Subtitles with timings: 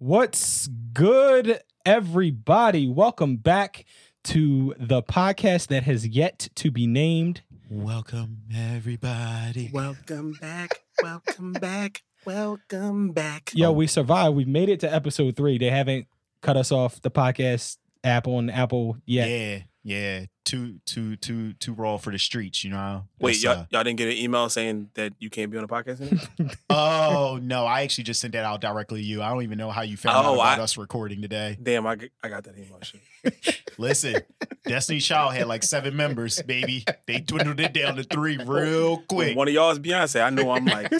[0.00, 2.86] What's good, everybody?
[2.86, 3.84] Welcome back
[4.24, 7.42] to the podcast that has yet to be named.
[7.68, 9.70] Welcome, everybody.
[9.72, 10.84] Welcome back.
[11.02, 12.04] Welcome back.
[12.24, 13.50] Welcome back.
[13.52, 14.36] Yo, we survived.
[14.36, 15.58] We've made it to episode three.
[15.58, 16.06] They haven't
[16.42, 19.28] cut us off the podcast app on Apple yet.
[19.28, 20.24] Yeah, yeah.
[20.48, 22.64] Too, too, too, too raw for the streets.
[22.64, 23.04] You know.
[23.20, 25.68] Wait, y'all, uh, y'all didn't get an email saying that you can't be on the
[25.68, 26.54] podcast anymore?
[26.70, 29.20] oh no, I actually just sent that out directly to you.
[29.22, 31.58] I don't even know how you found Oh, out about I- us recording today.
[31.62, 32.80] Damn, I I got that email.
[33.78, 34.22] Listen,
[34.64, 36.84] Destiny Child had like seven members, baby.
[37.06, 39.36] They dwindled it down to three real When quick.
[39.36, 40.22] one of y'all is Beyonce.
[40.24, 40.90] I know I'm like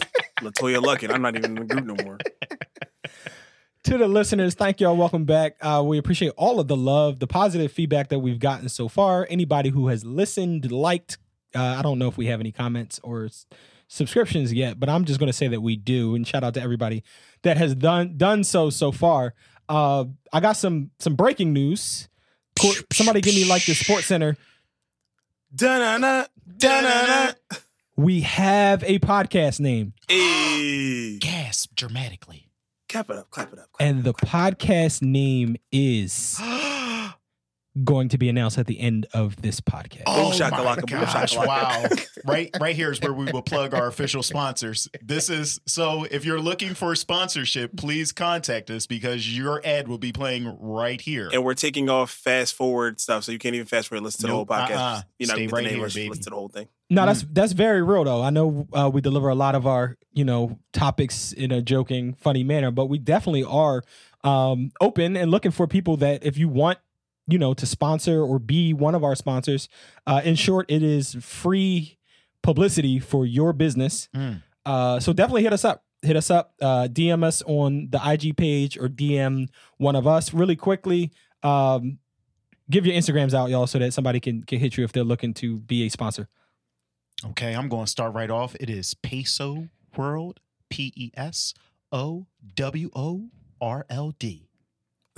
[0.43, 1.11] LeToya Luckett.
[1.13, 2.19] I'm not even in the group no more.
[3.89, 4.97] To the listeners, thank y'all.
[4.97, 5.57] Welcome back.
[5.63, 9.27] Uh, we appreciate all of the love, the positive feedback that we've gotten so far.
[9.31, 11.17] Anybody who has listened, liked,
[11.55, 13.47] uh, I don't know if we have any comments or s-
[13.89, 16.15] subscriptions yet, but I'm just going to say that we do.
[16.15, 17.03] And shout out to everybody
[17.43, 19.33] that has done done so so far.
[19.71, 22.09] Uh, I got some some breaking news.
[22.61, 24.37] Cor- Somebody give me like the Sports Center.
[25.55, 26.27] Da-na-na,
[26.59, 27.33] da-na-na.
[27.97, 31.17] We have a podcast name, Hey.
[31.21, 32.48] Gasp dramatically.
[32.89, 33.73] Clap it up, clap it up.
[33.73, 36.41] Clap and the podcast name is
[37.85, 40.03] going to be announced at the end of this podcast.
[40.07, 41.37] Oh Boom shakalaka, my boom gosh!
[41.37, 41.85] Wow!
[42.27, 44.89] right, right here is where we will plug our official sponsors.
[45.03, 46.05] This is so.
[46.11, 51.01] If you're looking for sponsorship, please contact us because your ad will be playing right
[51.01, 51.29] here.
[51.33, 54.27] And we're taking off fast forward stuff, so you can't even fast forward listen to
[54.29, 54.77] Nope, the whole podcast.
[54.77, 55.03] uh-uh.
[55.19, 56.09] You're not Stay gonna get right the here, listen, baby.
[56.11, 56.69] listen to the whole thing.
[56.91, 58.23] No, that's that's very real though.
[58.23, 62.15] I know uh, we deliver a lot of our you know topics in a joking,
[62.15, 63.83] funny manner, but we definitely are
[64.25, 66.79] um, open and looking for people that if you want
[67.29, 69.69] you know to sponsor or be one of our sponsors.
[70.07, 71.99] Uh, in short, it is free
[72.43, 74.09] publicity for your business.
[74.17, 74.43] Mm.
[74.65, 75.85] Uh, so definitely hit us up.
[76.03, 76.55] Hit us up.
[76.61, 81.13] Uh, DM us on the IG page or DM one of us really quickly.
[81.43, 81.99] Um,
[82.71, 85.35] give your Instagrams out, y'all, so that somebody can can hit you if they're looking
[85.35, 86.29] to be a sponsor.
[87.31, 88.55] Okay, I'm going to start right off.
[88.61, 91.53] It is Peso World, P E S
[91.91, 94.48] O W O R L D.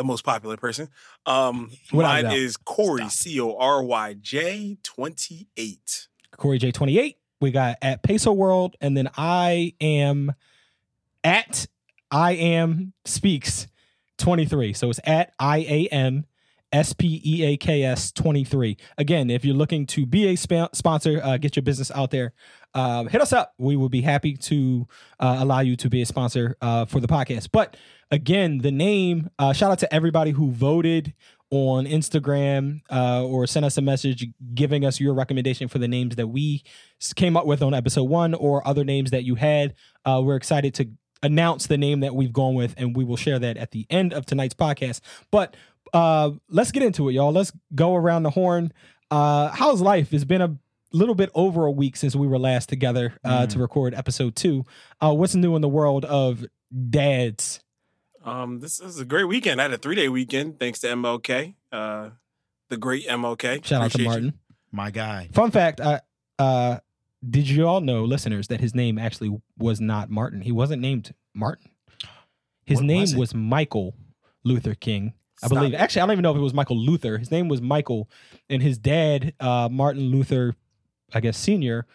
[0.00, 0.88] The most popular person.
[1.26, 2.32] Um, Without mine doubt.
[2.32, 3.10] is Corey, Stop.
[3.10, 6.08] C O R Y J 28.
[6.38, 7.16] Corey J28.
[7.42, 10.32] We got at Peso World, and then I am
[11.22, 11.66] at
[12.10, 13.66] I am speaks
[14.16, 14.72] 23.
[14.72, 16.24] So it's at I A M
[16.72, 18.76] S P E A K S 23.
[18.98, 22.32] Again, if you're looking to be a spa- sponsor, uh, get your business out there,
[22.74, 23.54] uh, hit us up.
[23.58, 24.86] We will be happy to
[25.18, 27.48] uh, allow you to be a sponsor uh, for the podcast.
[27.52, 27.76] But
[28.10, 31.14] again, the name, uh, shout out to everybody who voted
[31.50, 36.14] on Instagram uh, or sent us a message giving us your recommendation for the names
[36.14, 36.62] that we
[37.16, 39.74] came up with on episode one or other names that you had.
[40.06, 40.88] We're excited to
[41.22, 44.12] announce the name that we've gone with, and we will share that at the end
[44.12, 45.00] of tonight's podcast.
[45.30, 45.56] But
[45.92, 47.32] uh, let's get into it, y'all.
[47.32, 48.72] Let's go around the horn.
[49.10, 50.12] Uh, how's life?
[50.12, 50.56] It's been a
[50.92, 54.64] little bit over a week since we were last together uh, to record episode two.
[55.00, 56.44] Uh, what's new in the world of
[56.90, 57.60] dads?
[58.24, 59.60] Um, this is a great weekend.
[59.60, 62.10] I had a three day weekend thanks to MLK, uh,
[62.68, 63.64] the great MLK.
[63.64, 64.08] Shout out to Appreciate you.
[64.08, 64.34] Martin.
[64.72, 65.28] My guy.
[65.32, 66.00] Fun fact, uh,
[66.38, 66.78] uh,
[67.28, 70.42] did you all know, listeners, that his name actually was not Martin?
[70.42, 71.70] He wasn't named Martin.
[72.64, 73.34] His What name was was.
[73.34, 73.94] Michael
[74.44, 75.14] Luther King.
[75.42, 75.74] I Stop believe.
[75.74, 75.76] it.
[75.76, 77.18] Actually, I don't even know if it was Michael Luther.
[77.18, 78.08] His name was Michael,
[78.48, 80.54] and his dad, uh, Martin Luther,
[81.14, 81.86] I guess Senior,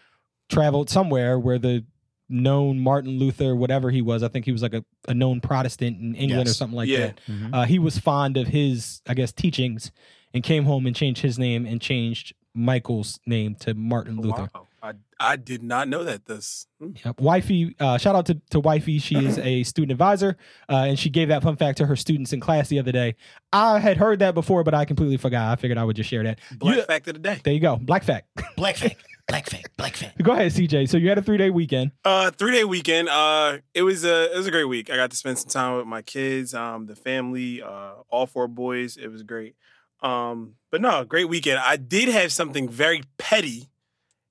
[0.49, 1.85] traveled somewhere where the
[2.27, 5.99] known Martin Luther, whatever he was, I think he was like a, a known Protestant
[5.99, 6.97] in England or something like Yeah.
[7.07, 7.19] that.
[7.27, 7.49] Mhm.
[7.53, 9.91] Uh, he was fond of his, I guess, teachings,
[10.33, 14.49] and came home and changed his name and changed Michael's name to Martin Luther.
[14.55, 14.67] Wow.
[14.85, 16.25] I, I did not know that.
[16.25, 16.91] This hmm.
[17.03, 17.19] Yep.
[17.19, 18.99] Wifey, uh, shout out to, to Wifey.
[18.99, 20.37] She is a student advisor,
[20.69, 23.15] uh, and she gave that fun fact to her students in class the other day.
[23.51, 25.51] I had heard that before, but I completely forgot.
[25.51, 26.39] I figured I would just share that.
[26.57, 27.41] black You- fact of the day.
[27.43, 27.77] there you go.
[27.77, 28.27] Black fact.
[28.57, 29.03] Black fact.
[29.27, 29.69] Black fact.
[29.77, 30.21] Black fact.
[30.21, 30.87] go ahead, CJ.
[30.87, 31.91] So you had a three day weekend.
[32.03, 33.09] Uh, three day weekend.
[33.09, 34.91] Uh, it was a it was a great week.
[34.91, 38.47] I got to spend some time with my kids, um, the family, uh, all four
[38.47, 38.97] boys.
[38.97, 39.55] It was great.
[40.01, 41.57] Um, but no, great weekend.
[41.57, 43.69] I did have something very petty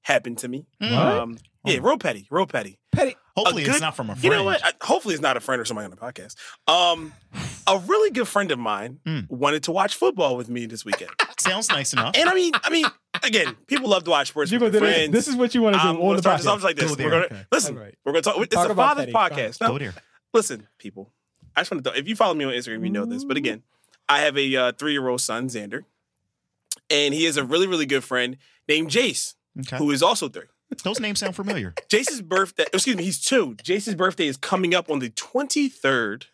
[0.04, 0.66] happen to me.
[0.80, 0.90] Mm.
[0.92, 1.18] What?
[1.18, 2.78] Um, yeah, real petty, real petty.
[2.92, 3.16] Petty.
[3.36, 4.22] Hopefully, A it's not from a friend.
[4.24, 4.64] You know what?
[4.64, 6.36] I, hopefully, it's not a friend or somebody on the podcast.
[6.68, 7.12] Um,
[7.66, 9.28] a really good friend of mine Mm.
[9.28, 11.10] wanted to watch football with me this weekend,
[11.40, 12.14] Sounds nice enough.
[12.16, 12.84] and I mean, I mean,
[13.24, 14.96] again, people love to watch sports You with gonna their this?
[14.98, 15.12] friends.
[15.12, 16.62] This is what you want to do I'm on gonna the start this off podcast.
[16.62, 16.94] like this.
[16.94, 17.04] Go.
[17.04, 17.46] We're gonna Okay.
[17.50, 17.76] listen.
[17.76, 17.94] All right.
[18.04, 18.36] We're gonna talk.
[18.38, 19.12] It's Talk a father's petty.
[19.12, 19.32] Go ahead.
[19.52, 19.60] podcast.
[19.62, 19.94] No, Go there.
[20.32, 21.10] listen, people.
[21.56, 21.98] I just want to.
[21.98, 23.24] If you follow me on Instagram, you know this.
[23.24, 23.62] But again,
[24.08, 25.80] I have a uh, three-year-old son, Xander,
[26.90, 28.36] and he has a really, really good friend
[28.68, 29.76] named Jace, Okay.
[29.78, 30.44] who is also three.
[30.82, 31.74] Those names sound familiar.
[31.88, 32.64] Jace's birthday.
[32.72, 33.54] Excuse me, he's two.
[33.62, 36.26] Jace's birthday is coming up on the twenty-third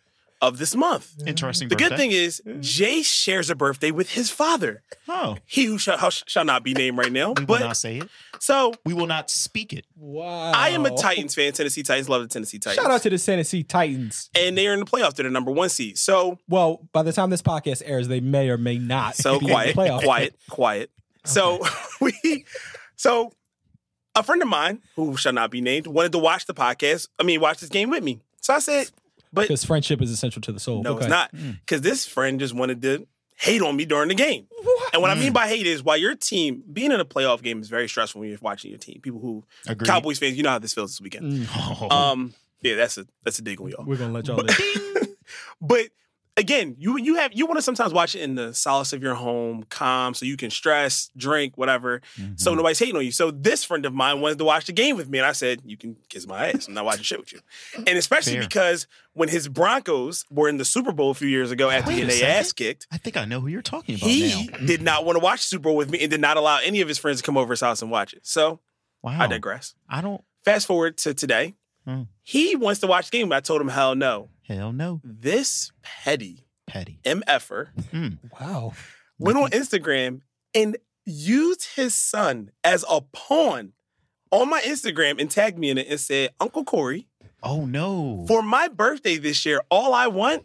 [0.42, 1.12] of this month.
[1.26, 1.68] Interesting.
[1.68, 4.82] The good thing is, Jay shares a birthday with his father.
[5.06, 7.34] oh, He who shall, shall not be named right now.
[7.36, 8.08] we will not say it.
[8.38, 9.84] so We will not speak it.
[9.98, 10.52] Wow.
[10.54, 11.52] I am a Titans fan.
[11.52, 12.82] Tennessee Titans love the Tennessee Titans.
[12.82, 14.30] Shout out to the Tennessee Titans.
[14.34, 15.14] and they are in the playoffs.
[15.16, 15.98] They're the number one seed.
[15.98, 19.16] So Well, by the time this podcast airs, they may or may not.
[19.16, 20.02] so be in the quiet, playoffs.
[20.04, 20.90] quiet, quiet.
[21.26, 21.60] So
[22.00, 22.46] we,
[23.00, 23.32] so
[24.14, 27.08] a friend of mine who shall not be named wanted to watch the podcast.
[27.18, 28.20] I mean, watch this game with me.
[28.42, 28.90] So I said,
[29.32, 30.82] but Because friendship is essential to the soul.
[30.82, 31.04] no, Okay.
[31.06, 31.60] it's not, Mm.
[31.60, 33.06] because this friend just wanted to
[33.38, 34.46] hate on me during the game.
[34.92, 37.60] And what I mean by hate is while your team being in a playoff game
[37.62, 39.00] is very stressful when you're watching your team.
[39.00, 39.88] People who Agreed.
[39.88, 41.32] Cowboys fans, you know how this feels this weekend.
[41.32, 41.88] Mm, Oh.
[41.96, 43.86] Um, yeah, that's a that's a dig on y'all.
[43.86, 45.08] we're gonna let y'all But, live.
[45.62, 45.86] but
[46.40, 49.14] again, you you have you want to sometimes watch it in the solace of your
[49.14, 52.00] home, calm, so you can stress, drink, whatever.
[52.36, 52.56] So Mhm.
[52.56, 53.12] nobody's hating on you.
[53.12, 55.60] So this friend of mine wanted to watch the game with me, and I said,
[55.64, 56.66] "You can kiss my ass.
[56.68, 57.40] I'm not watching shit with you."
[57.86, 58.42] And especially Fair.
[58.42, 62.00] because when his Broncos were in the Super Bowl a few years ago after Wait
[62.00, 64.58] getting their ass kicked, I think I know who you're talking about he now.
[64.66, 66.80] did not want to watch the Super Bowl with me and did not allow any
[66.80, 68.26] of his friends to come over his house and watch it.
[68.26, 68.60] So
[69.02, 69.16] Wow.
[69.20, 69.74] I digress.
[69.88, 70.22] I don't.
[70.44, 71.54] Fast forward to today.
[71.86, 72.02] Hmm.
[72.22, 73.32] He wants to watch the game.
[73.32, 74.28] I told him, hell no.
[74.50, 75.00] Hell no.
[75.04, 76.98] This petty Petty.
[77.04, 77.68] MFer
[78.40, 78.72] Wow.
[79.18, 80.22] went on Instagram
[80.54, 80.76] and
[81.06, 83.72] used his son as a pawn
[84.32, 87.06] on my Instagram and tagged me in it and said, Uncle Corey,
[87.42, 88.24] Oh no.
[88.28, 90.44] for my birthday this year, all I want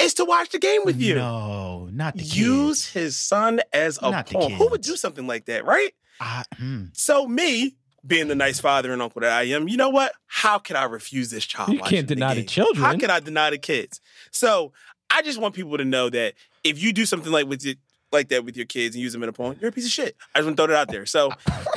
[0.00, 1.14] is to watch the game with you.
[1.14, 2.36] No, not the kids.
[2.36, 4.50] Use his son as a Not the pawn.
[4.52, 5.92] Who would do something like that, right?
[6.20, 6.84] I, hmm.
[6.92, 10.12] So me, being the nice father and uncle that I am, you know what?
[10.26, 11.70] How can I refuse this child?
[11.72, 12.46] You can't deny the game?
[12.46, 12.84] children.
[12.84, 14.00] How can I deny the kids?
[14.30, 14.72] So
[15.10, 16.34] I just want people to know that
[16.64, 17.78] if you do something like with it,
[18.12, 19.90] like that with your kids and use them in a pawn, you're a piece of
[19.90, 20.16] shit.
[20.34, 21.04] I just want to throw that out there.
[21.06, 21.30] So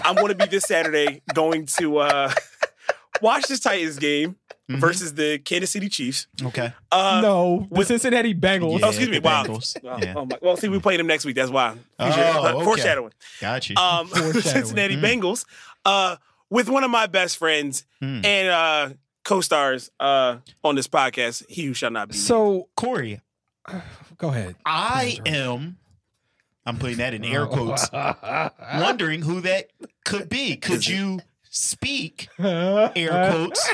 [0.04, 2.32] I'm going to be this Saturday going to uh,
[3.22, 4.36] watch this Titans game
[4.70, 4.82] Mhm.
[4.82, 6.28] versus the Kansas City Chiefs.
[6.44, 6.74] Okay.
[6.92, 8.82] Uh, no, the with- Cincinnati Bengals.
[8.84, 9.20] Oh, excuse me.
[9.20, 9.46] Wow.
[9.46, 9.78] Bengals.
[9.82, 10.14] Oh, Yeah.
[10.18, 11.38] oh my, well, see, we play them next week.
[11.38, 11.78] That's why.
[11.98, 12.64] Oh, Uh, okay.
[12.66, 13.14] Foreshadowing.
[13.40, 13.78] Got you.
[13.78, 14.42] Um, Foreshadowing.
[14.44, 15.02] Cincinnati Mm.
[15.22, 15.46] Bengals.
[15.88, 16.16] Uh,
[16.50, 18.22] with one of my best friends Hmm.
[18.24, 18.90] and uh,
[19.24, 22.14] co-stars uh, on this podcast, he who shall not be.
[22.14, 22.24] named.
[22.24, 23.22] So Corey,
[24.18, 24.56] go ahead.
[24.66, 25.78] I am.
[26.66, 27.90] I'm putting that in air quotes.
[28.76, 29.70] wondering who that
[30.06, 30.58] could be.
[30.58, 31.20] Could you
[31.50, 33.70] speak air quotes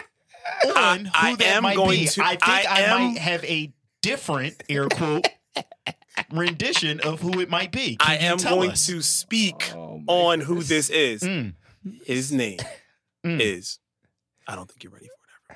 [0.75, 2.05] on who I that am might going be?
[2.07, 3.71] to- I think I I, am- might have a
[4.01, 5.27] different air quote
[6.31, 7.95] rendition of who it might be.
[7.95, 8.85] Can I am going us?
[8.87, 11.21] to speak Oh, my on who this is.
[11.23, 11.53] Mm,
[12.05, 12.59] His name
[13.25, 13.39] mm.
[13.39, 13.79] is.
[14.47, 15.55] I don't think you're ready for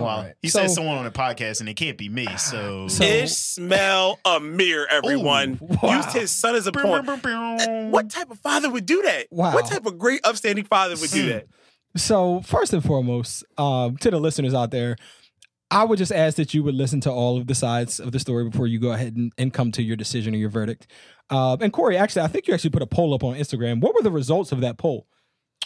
[0.00, 0.34] Well, All right.
[0.40, 2.26] he So- said someone on a podcast, and it can't be me.
[2.36, 3.24] So, So- it.
[3.24, 5.58] Ismail Amir, everyone.
[5.62, 5.96] Ooh, wow.
[5.96, 7.06] Used his son as a pawn.
[7.90, 9.26] What type of father would do that?
[9.30, 9.54] Wow.
[9.54, 11.28] What type of great upstanding father would do Mm.
[11.32, 11.46] that?
[11.96, 14.96] So first and foremost, um, to the listeners out there,
[15.70, 18.18] I would just ask that you would listen to all of the sides of the
[18.18, 20.86] story before you go ahead and, and come to your decision or your verdict.
[21.30, 23.80] Uh, and Corey, actually, I think you actually put a poll up on Instagram.
[23.80, 25.06] What were the results of that poll?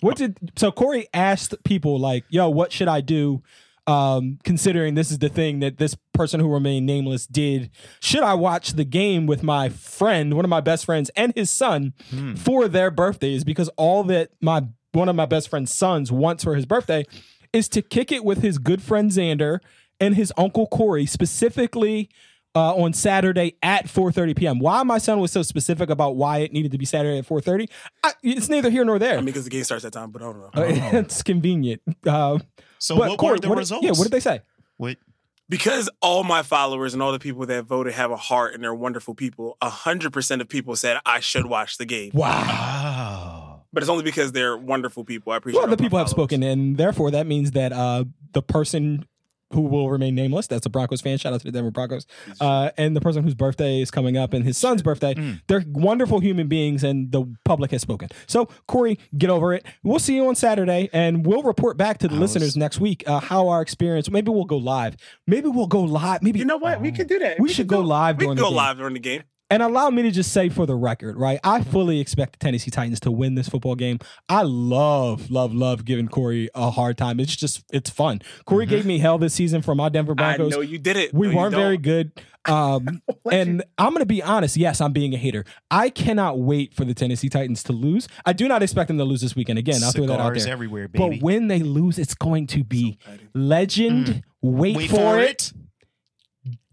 [0.00, 3.43] What did so Corey asked people like, "Yo, what should I do?"
[3.88, 7.70] Um, considering this is the thing that this person who remained nameless did,
[8.00, 11.50] should I watch the game with my friend, one of my best friends, and his
[11.50, 12.34] son Hmm.
[12.34, 13.44] for their birthdays?
[13.44, 17.04] Because all that my one of my best friend's sons wants for his birthday
[17.52, 19.60] is to kick it with his good friend Xander
[20.00, 22.08] and his uncle Corey, specifically
[22.56, 24.58] uh, on Saturday at 4:30 p.m.
[24.58, 27.69] Why my son was so specific about why it needed to be Saturday at 4:30,
[28.22, 29.13] it's neither here nor there.
[29.13, 30.51] I mean, because the game starts that time, but I don't know.
[30.55, 30.63] Uh,
[30.98, 31.82] it's convenient.
[32.06, 32.39] Uh,
[32.79, 33.84] so but what Corey, were the what did- results?
[33.84, 34.41] yeah, what did they say?
[34.79, 34.96] What?
[35.48, 38.75] because all my followers and all the people that voted have a heart and they're
[38.75, 42.10] wonderful people, 100% of people said I should watch the game.
[42.15, 43.63] Wow.
[43.72, 45.32] But it's only because they're wonderful people.
[45.32, 48.05] I appreciate Well, all the my people have spoken, and therefore that means that uh,
[48.32, 49.06] the person
[49.53, 51.19] who will remain nameless, that's a Broncos fan.
[51.19, 52.06] Shout out to the Denver Broncos.
[52.41, 55.41] Uh, and the person whose birthday is coming up and his son's birthday, Mm.
[55.46, 58.08] they're wonderful human beings, and the public has spoken.
[58.26, 59.65] So, Corey, get over it.
[59.82, 62.81] We'll see you on Saturday, and we'll report back to the I listeners was- next
[62.81, 64.10] week uh, how our experience.
[64.10, 64.96] Maybe we'll go live.
[65.26, 66.22] Maybe we'll go live.
[66.22, 66.81] Maybe You know what?
[66.81, 67.38] We could do that.
[67.38, 68.56] We should could go live We during can the game.
[68.56, 69.22] live during the game.
[69.48, 71.38] And allow me to just say for the record, right?
[71.44, 74.00] I fully expect the Tennessee Titans to win this football game.
[74.29, 77.20] I love, love, love giving Corey a hard time.
[77.20, 78.22] It's just, it's fun.
[78.44, 78.70] Corey Mhm.
[78.70, 80.53] gave me hell this season for my Denver Broncos.
[80.53, 81.15] I know you did it.
[81.15, 82.10] We No, weren't very good.
[82.46, 84.56] Um, and I'm going to be honest.
[84.56, 85.44] Yes, I'm being a hater.
[85.70, 88.08] I cannot wait for the Tennessee Titans to lose.
[88.24, 89.60] I do not expect them to lose this weekend.
[89.60, 90.48] Again, I'll throw that out there.
[90.48, 91.19] everywhere, baby.
[91.19, 94.06] But when they lose, it's going to be So legend.
[94.06, 94.22] Mm.
[94.43, 95.53] Wait, for, it.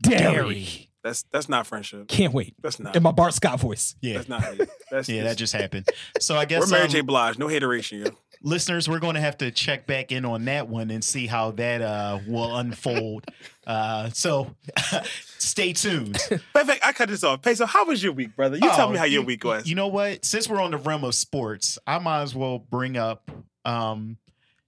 [0.01, 0.19] Dairy.
[0.33, 0.89] Dairy.
[1.03, 2.07] That's that's not friendship.
[2.07, 2.55] Can't wait.
[2.61, 2.95] That's not.
[2.95, 3.95] In my Bart Scott voice.
[4.01, 4.13] Yeah.
[4.15, 4.59] That's not.
[4.59, 4.69] it.
[4.89, 5.87] That's Yeah, that just happened.
[6.19, 7.01] So I guess We're Mary um, J.
[7.01, 7.37] Blige.
[7.37, 8.11] No hateration, yo.
[8.41, 11.51] listeners, we're going to have to check back in on that one and see how
[11.51, 13.25] that uh, will unfold.
[13.65, 14.53] Uh, so
[15.37, 16.17] stay tuned.
[16.53, 16.85] Perfect.
[16.85, 17.41] I cut this off.
[17.41, 18.55] Peso, how was your week, brother?
[18.57, 19.65] You tell Oh, me how your you- week was.
[19.67, 20.25] You know what?
[20.25, 23.31] Since we're on the realm of sports, I might as well bring up.
[23.63, 24.17] Um,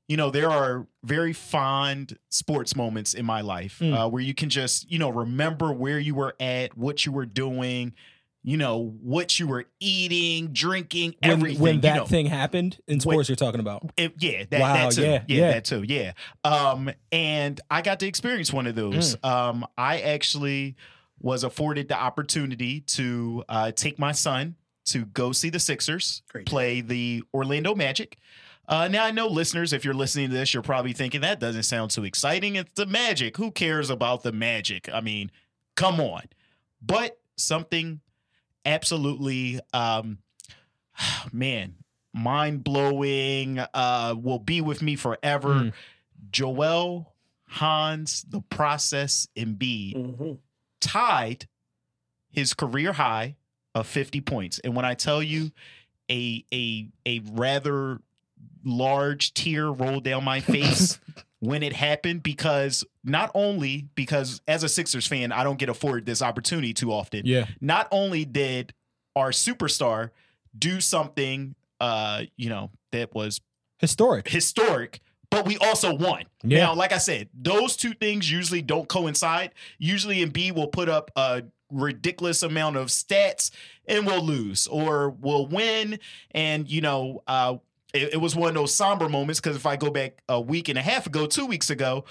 [0.07, 3.93] you know, there are very fond sports moments in my life Mm.
[3.97, 7.25] uh, where you can just, you know, remember where you were at, what you were
[7.25, 7.93] doing,
[8.43, 11.59] you know, what you were eating, drinking, when, everything.
[11.62, 12.05] when you that know.
[12.05, 13.89] thing happened in sports, you're talking about.
[13.97, 15.01] It- yeah, that, Wow, that too.
[15.01, 15.51] yeah, Yeah, yeah.
[15.53, 15.83] that too.
[15.88, 16.12] Yeah.
[16.43, 19.15] Um, and I got to experience one of those.
[19.15, 19.27] Mm.
[19.27, 20.75] Um, I actually
[21.19, 26.45] was afforded the opportunity to uh, take my son to go see the Sixers Great.
[26.45, 28.19] play the Orlando Magic.
[28.67, 31.63] Uh, now I know listeners, if you're listening to this, you're probably thinking that doesn't
[31.63, 32.55] sound too exciting.
[32.55, 33.38] It's the Magic.
[33.38, 34.89] Who cares about the Magic?
[34.91, 35.31] I mean,
[35.75, 36.24] come on.
[36.81, 38.01] But something
[38.65, 40.17] absolutely, um,
[41.31, 41.75] man,
[42.13, 43.60] mind blowing.
[43.74, 45.50] Uh, will be with me forever.
[45.55, 45.74] Mm.
[46.31, 47.13] Joel
[47.48, 50.38] Hans, the process Embiid Mhm.
[50.81, 51.48] tied
[52.31, 53.36] his career high
[53.74, 54.60] of 50 points.
[54.60, 55.51] And when I tell you
[56.10, 58.00] a a a rather
[58.63, 60.99] large tear rolled down my face
[61.39, 66.05] when it happened because not only because as a Sixers fan I don't get afforded
[66.05, 67.21] this opportunity too often.
[67.25, 67.45] Yeah.
[67.61, 68.73] Not only did
[69.15, 70.09] our superstar
[70.57, 73.41] do something uh you know that was
[73.79, 74.27] Historic.
[74.29, 76.23] historic, but we also won.
[76.43, 76.59] Yeah.
[76.59, 79.51] Now, like I said, those two things usually don't coincide.
[79.77, 83.51] Usually, Embiid will put up a ridiculous amount of stats
[83.85, 85.99] and we'll lose, or we'll win.
[86.31, 87.55] And you know, uh,
[87.95, 90.69] it, it was one of those somber moments because if I go back a week
[90.69, 92.05] and a half ago, two weeks ago,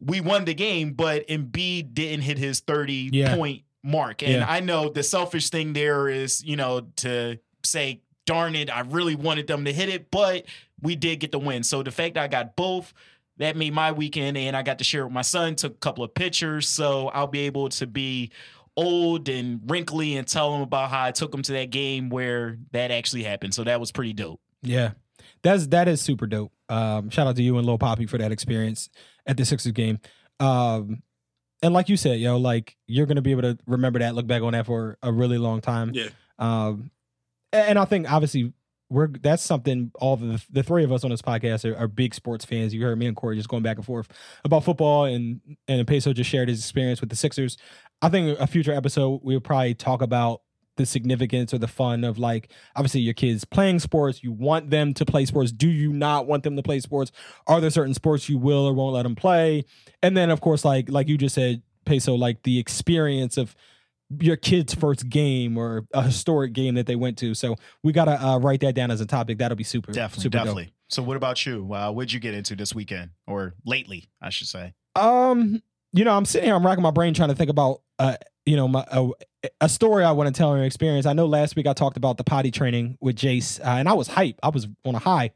[0.00, 3.34] we won the game, but Embiid didn't hit his thirty Yeah.
[3.34, 4.22] point mark.
[4.22, 4.46] And Yeah.
[4.48, 9.14] I know the selfish thing there is, you know, to say, darn it, I really
[9.14, 10.44] wanted them to hit it, but
[10.82, 11.62] we did get the win.
[11.62, 12.92] So the fact that I got both,
[13.38, 15.54] that made my weekend, and I got to share it with my son.
[15.54, 18.30] Took a couple of pictures, so I'll be able to be
[18.76, 22.58] old and wrinkly and tell him about how I took him to that game where
[22.72, 23.54] that actually happened.
[23.54, 24.40] So that was pretty dope.
[24.62, 24.90] Yeah.
[25.42, 26.52] That's that is super dope.
[26.68, 28.90] Um, shout out to you and Lil Poppy for that experience
[29.26, 30.00] at the Sixers game.
[30.40, 31.02] Um,
[31.62, 34.42] and like you said, yo, like you're gonna be able to remember that, look back
[34.42, 35.92] on that for a really long time.
[35.94, 36.08] Yeah.
[36.38, 36.90] Um,
[37.52, 38.52] and I think obviously
[38.90, 42.14] we're that's something all the the three of us on this podcast are, are big
[42.14, 42.72] sports fans.
[42.72, 44.08] You heard me and Corey just going back and forth
[44.44, 47.56] about football, and and Peso just shared his experience with the Sixers.
[48.00, 50.42] I think a future episode we'll probably talk about
[50.78, 54.24] the significance or the fun of like obviously your kids playing sports.
[54.24, 55.52] You want them to play sports.
[55.52, 57.12] Do you not want them to play sports?
[57.46, 59.64] Are there certain sports you will or won't let them play?
[60.02, 63.54] And then of course, like like you just said, Peso, like the experience of
[64.20, 67.34] your kid's first game or a historic game that they went to.
[67.34, 69.38] So we gotta uh, write that down as a topic.
[69.38, 70.72] That'll be super, Definitely, super definitely.
[70.88, 71.72] So what about you?
[71.72, 74.72] Uh, what'd you get into this weekend or lately, I should say?
[74.96, 78.16] Um, you know, I'm sitting here, I'm racking my brain trying to think about, uh,
[78.48, 79.08] you know, my a,
[79.60, 81.06] a story I want to tell or experience.
[81.06, 83.92] I know last week I talked about the potty training with Jace, uh, and I
[83.92, 84.38] was hype.
[84.42, 85.30] I was on a high.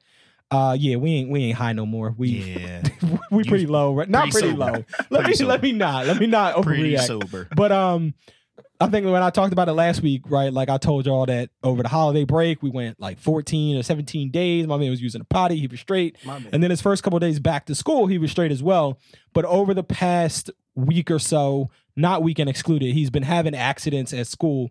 [0.51, 2.15] Uh, yeah, we ain't we ain't high no more.
[2.17, 2.83] We Yeah,
[3.31, 4.09] we You- pretty low, right?
[4.09, 4.73] Not pretty pretty, low.
[4.73, 5.49] Let Pretty me sober.
[5.49, 6.65] let me not let me not overreact.
[6.65, 7.49] pretty sober.
[7.55, 8.15] But um,
[8.81, 10.53] I think when I talked about it last week, right?
[10.53, 14.31] Like I told y'all that over the holiday break, we went like 14 or 17
[14.31, 14.67] days.
[14.67, 16.17] My man was using a potty, he was straight.
[16.53, 18.99] And then his first couple days back to school, he was straight as well.
[19.33, 24.27] But over the past week or so, not weekend excluded, he's been having accidents at
[24.27, 24.71] school.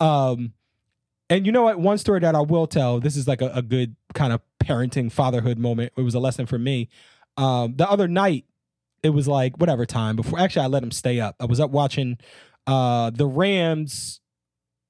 [0.00, 0.54] Um,
[1.28, 1.78] and you know what?
[1.78, 5.12] One story that I will tell, this is like a, a good kind of parenting
[5.12, 5.92] fatherhood moment.
[5.96, 6.88] It was a lesson for me.
[7.36, 8.46] Um, the other night,
[9.02, 10.38] it was like whatever time before.
[10.38, 11.36] Actually, I let him stay up.
[11.40, 12.18] I was up watching
[12.66, 14.20] uh, the Rams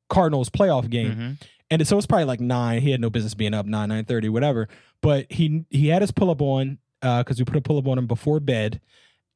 [0.08, 1.46] Cardinals playoff game Mhm.
[1.70, 2.82] and so it's probably like nine.
[2.82, 4.68] He had no business being up nine, nine thirty, whatever.
[5.02, 7.86] But he he had his pull up on uh, because we put a pull up
[7.86, 8.80] on him before bed,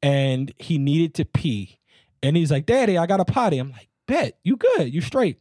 [0.03, 1.79] and he needed to pee.
[2.21, 5.39] And he's like, "Daddy, I got a potty." I'm like, "Bet you good, you straight."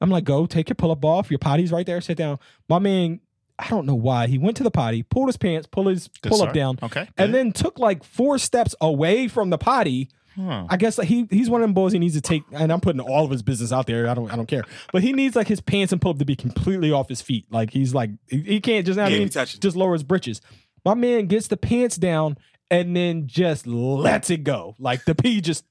[0.00, 1.30] I'm like, "Go take your pull up off.
[1.30, 2.00] Your potty's right there.
[2.00, 2.38] Sit down."
[2.68, 3.20] My man,
[3.58, 6.30] I don't know why he went to the potty, pulled his pants, pulled his Good
[6.30, 10.08] pull up down, Okay, and then took like four steps away from the potty.
[10.36, 10.66] Huh.
[10.68, 12.80] I guess like he he's one of them boys he needs to take, and I'm
[12.80, 14.08] putting all of his business out there.
[14.08, 16.24] I don't I don't care, but he needs like his pants and pull up to
[16.24, 17.46] be completely off his feet.
[17.50, 20.40] Like he's like he, he can't just I Yeah, mean he just lower his britches.
[20.84, 22.36] My man gets the pants down
[22.70, 24.74] and then just lets it go.
[24.78, 25.64] Like the pee just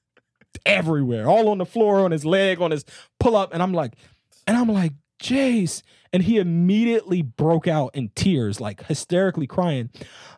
[0.66, 2.86] everywhere, all on the floor, on his leg, on his
[3.20, 3.94] pull up, and I'm like,
[4.48, 9.90] and I'm like, Jace, and he immediately broke out in tears, like hysterically crying.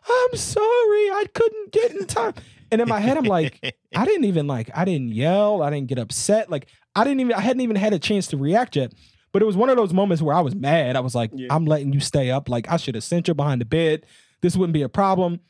[0.08, 2.34] I'm sorry, I couldn't get in time.
[2.72, 3.60] And in my head, I'm like,
[3.96, 6.50] I didn't even like, I didn't yell, I didn't get upset.
[6.50, 8.92] Like, I didn't even, I hadn't even had a chance to react yet.
[9.32, 10.96] But it was one of those moments where I was mad.
[10.96, 11.48] I was like, Yeah.
[11.50, 12.48] I'm letting you stay up.
[12.48, 14.06] Like I should have sent you behind the bed.
[14.40, 15.40] This wouldn't be a problem.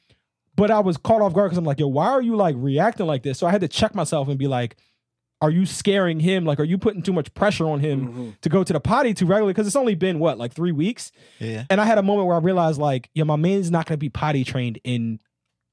[0.56, 3.06] But I was caught off guard because I'm like, yo, why are you like reacting
[3.06, 3.38] like this?
[3.38, 4.76] So I had to check myself and be like,
[5.42, 6.46] are you scaring him?
[6.46, 8.40] Like, are you putting too much pressure on him Mhm.
[8.40, 9.52] to go to the potty too regularly?
[9.52, 11.12] Because it's only been what, like three weeks?
[11.38, 11.64] Yeah.
[11.68, 14.00] And I had a moment where I realized, like, yeah, my man's not going to
[14.00, 15.20] be potty trained in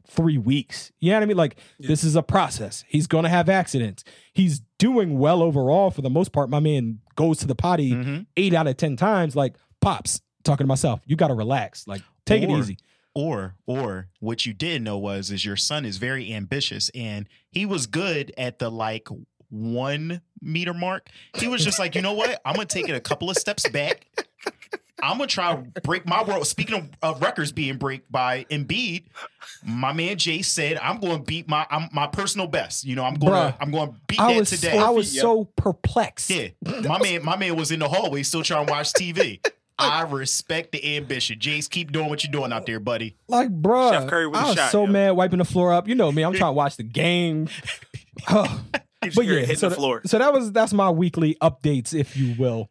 [0.07, 0.91] three weeks.
[1.00, 1.38] You know what I mean?
[1.38, 1.88] Like, Yeah.
[1.88, 2.83] this is a process.
[2.88, 4.03] He's going to have accidents.
[4.33, 6.50] He's doing well overall for the most part.
[6.50, 8.25] My man goes to the potty Mhm.
[8.38, 9.36] eight out of 10 times.
[9.36, 11.88] Like, pops, talking to myself, you got to relax.
[11.88, 12.77] Like, take it easy.
[13.15, 17.63] Or or what you did know was is your son is very ambitious and he
[17.63, 19.07] was good at the like
[19.50, 21.10] one meter mark.
[21.38, 22.41] He was just like, you know what?
[22.43, 24.07] I'm gonna take it a couple of steps back.
[25.02, 26.46] I'm gonna try to break my world.
[26.48, 29.06] Speaking of, of records being break by Embiid,
[29.66, 32.86] my man Jay said, "I'm going to beat my I'm, my personal best.
[32.86, 34.90] You know, I'm going Bruh, to I'm going to beat I that was, today." I
[34.92, 35.22] was Yep.
[35.22, 36.30] so perplexed.
[36.30, 36.50] Yeah,
[36.88, 39.40] my man, my man was in the hallway still trying to watch TV.
[39.80, 41.40] I respect the ambition.
[41.40, 43.18] Jace, keep doing what you're doing out there, buddy.
[43.28, 44.92] Like, bruh, Chef Curry with I a was shot, so yo.
[44.92, 45.88] mad wiping the floor up.
[45.88, 47.50] You know me, I'm trying to watch the game.
[48.30, 48.62] Oh.
[49.04, 50.02] You just but yeah, hitting so the tha- floor.
[50.06, 52.70] So that was that's my weekly updates, if you will.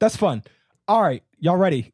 [0.00, 0.42] That's fun.
[0.88, 1.92] All right, y'all ready?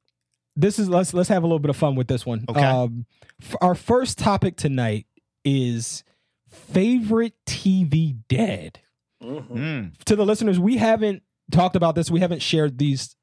[0.56, 2.44] This is let's let's have a little bit of fun with this one.
[2.48, 2.62] Okay.
[2.62, 3.06] Um,
[3.42, 5.06] f- our first topic tonight
[5.44, 6.04] is
[6.48, 8.78] favorite TV dead.
[9.22, 9.48] Mhm.
[9.48, 10.04] Mm.
[10.04, 12.10] To the listeners, we haven't talked about this.
[12.10, 13.16] We haven't shared these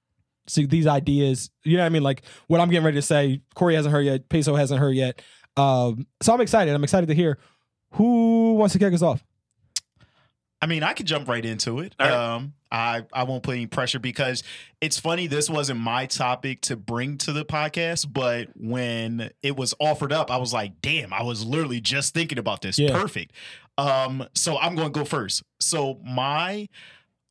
[0.48, 1.50] see, these ideas.
[1.64, 2.04] You know what I mean?
[2.04, 3.42] Like what I'm getting ready to say.
[3.56, 4.30] Corey hasn't heard yet.
[4.30, 5.22] Peso hasn't heard yet.
[5.56, 6.74] Um, so I'm excited.
[6.74, 7.40] I'm excited to hear
[7.92, 9.24] who wants to kick us off.
[10.62, 11.94] I mean, I could jump right into it.
[12.00, 12.16] All right.
[12.16, 14.44] Um, I I won't put any pressure because
[14.82, 15.28] it's funny.
[15.28, 20.30] This wasn't my topic to bring to the podcast, but when it was offered up,
[20.32, 22.78] I was like, "Damn!" I was literally just thinking about this.
[22.78, 23.00] Yeah.
[23.00, 23.34] Perfect.
[23.78, 25.44] Um, so I'm going to go first.
[25.60, 26.68] So my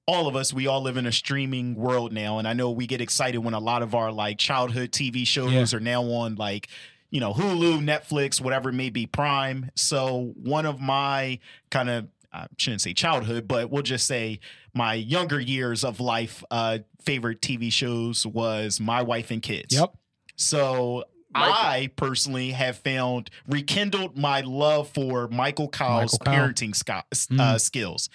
[0.06, 2.86] all of us, we all live in a streaming world now, and I know we
[2.86, 6.68] get excited when a lot of our like childhood TV shows are now on like
[7.10, 9.70] you know Hulu, Netflix, whatever it may be, Prime.
[9.74, 11.40] So one of my
[11.70, 12.08] kind of
[12.44, 14.40] I shouldn't say childhood, but we'll just say
[14.74, 19.74] my younger years of life uh favorite TV shows was My Wife and Kids.
[19.74, 19.94] Yep.
[20.36, 21.54] So Michael.
[21.54, 26.48] I personally have found rekindled my love for Michael Kyle's Michael Kyle.
[26.48, 27.02] parenting sco-
[27.38, 28.08] uh, skills.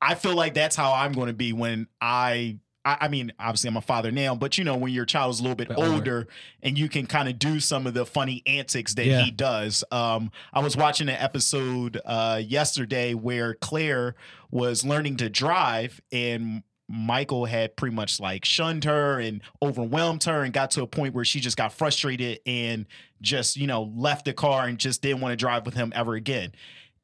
[0.00, 2.96] I feel like that's how I'm going to be when I, I.
[3.02, 5.42] I mean, obviously, I'm a father now, but you know, when your child is a
[5.42, 6.26] little bit older
[6.62, 9.22] and you can kind of do some of the funny antics that Yeah.
[9.22, 9.84] he does.
[9.90, 14.14] Um, I was watching an episode uh, yesterday where Claire
[14.50, 20.42] was learning to drive and Michael had pretty much like shunned her and overwhelmed her
[20.42, 22.84] and got to a point where she just got frustrated and
[23.22, 26.14] just, you know, left the car and just didn't want to drive with him ever
[26.14, 26.52] again.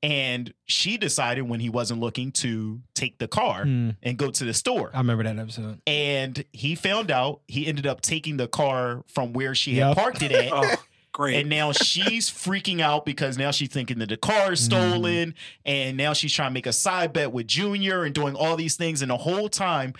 [0.02, 4.44] And she decided when he wasn't looking to take the car Hmm, and go to
[4.44, 4.90] the store.
[4.94, 5.80] I remember that episode.
[5.86, 9.86] And he found out he ended up taking the car from where she Yep.
[9.88, 10.52] had parked it at.
[10.52, 10.76] Oh,
[11.12, 11.36] great.
[11.40, 14.90] And now she's freaking out because now she's thinking that the car is Mm-hmm.
[14.90, 15.34] stolen.
[15.66, 18.76] And now she's trying to make a side bet with Junior and doing all these
[18.76, 19.02] things.
[19.02, 19.92] And the whole time,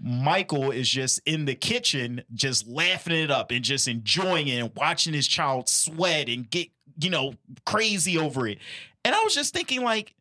[0.00, 4.70] Michael is just in the kitchen, just laughing it up and just enjoying it and
[4.76, 6.68] watching his child sweat and get,
[7.00, 7.34] you know,
[7.64, 8.58] crazy over it.
[9.04, 10.14] And I was just thinking, like,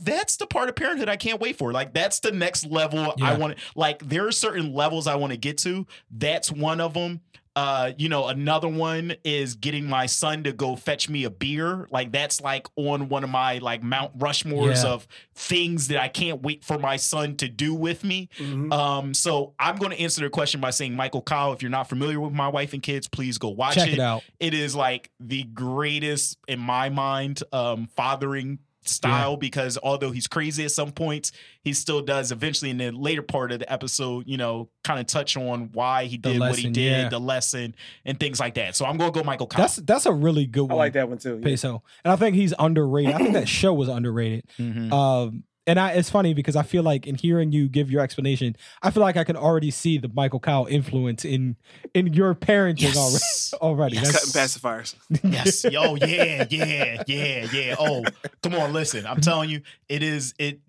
[0.00, 1.72] that's the part of parenthood I can't wait for.
[1.72, 3.58] Like, that's the next level I want.
[3.74, 5.86] Like, there are certain levels I want to get to.
[6.10, 7.20] That's one of them.
[7.56, 11.88] Uh, you know, another one is getting my son to go fetch me a beer.
[11.90, 14.90] Like, that's like on one of my like Mount Rushmores Yeah.
[14.90, 18.28] of things that I can't wait for my son to do with me.
[18.38, 18.72] Mhm.
[18.72, 21.88] Um, so I'm going to answer the question by saying, Michael Kyle, if you're not
[21.88, 24.22] familiar with my wife and kids, please go watch Check it out.
[24.38, 30.64] it is like the greatest in my mind um fathering style because although he's crazy
[30.64, 34.38] at some points he still does eventually in the later part of the episode you
[34.38, 37.08] know kind of touch on why he The did what he did yeah.
[37.10, 37.74] the lesson
[38.06, 39.62] and things like that so i'm gonna go michael Kyle.
[39.62, 40.72] That's that's a really good one.
[40.72, 41.36] I like that one too.
[41.36, 41.44] yeah.
[41.44, 41.82] Peso.
[42.04, 43.14] And I think he's underrated.
[43.14, 44.44] I think that show was underrated.
[44.58, 44.92] Mhm.
[44.92, 48.56] Um, and I, it's funny because I feel like in hearing you give your explanation,
[48.82, 51.56] I feel like I can already see the Michael Kyle influence in
[51.94, 53.96] in your parenting yes already.
[53.96, 54.34] Already, Yes.
[54.34, 54.94] Cutting pacifiers.
[55.32, 58.04] yes Oh yeah yeah yeah yeah oh
[58.42, 60.60] come on listen i'm telling you it is it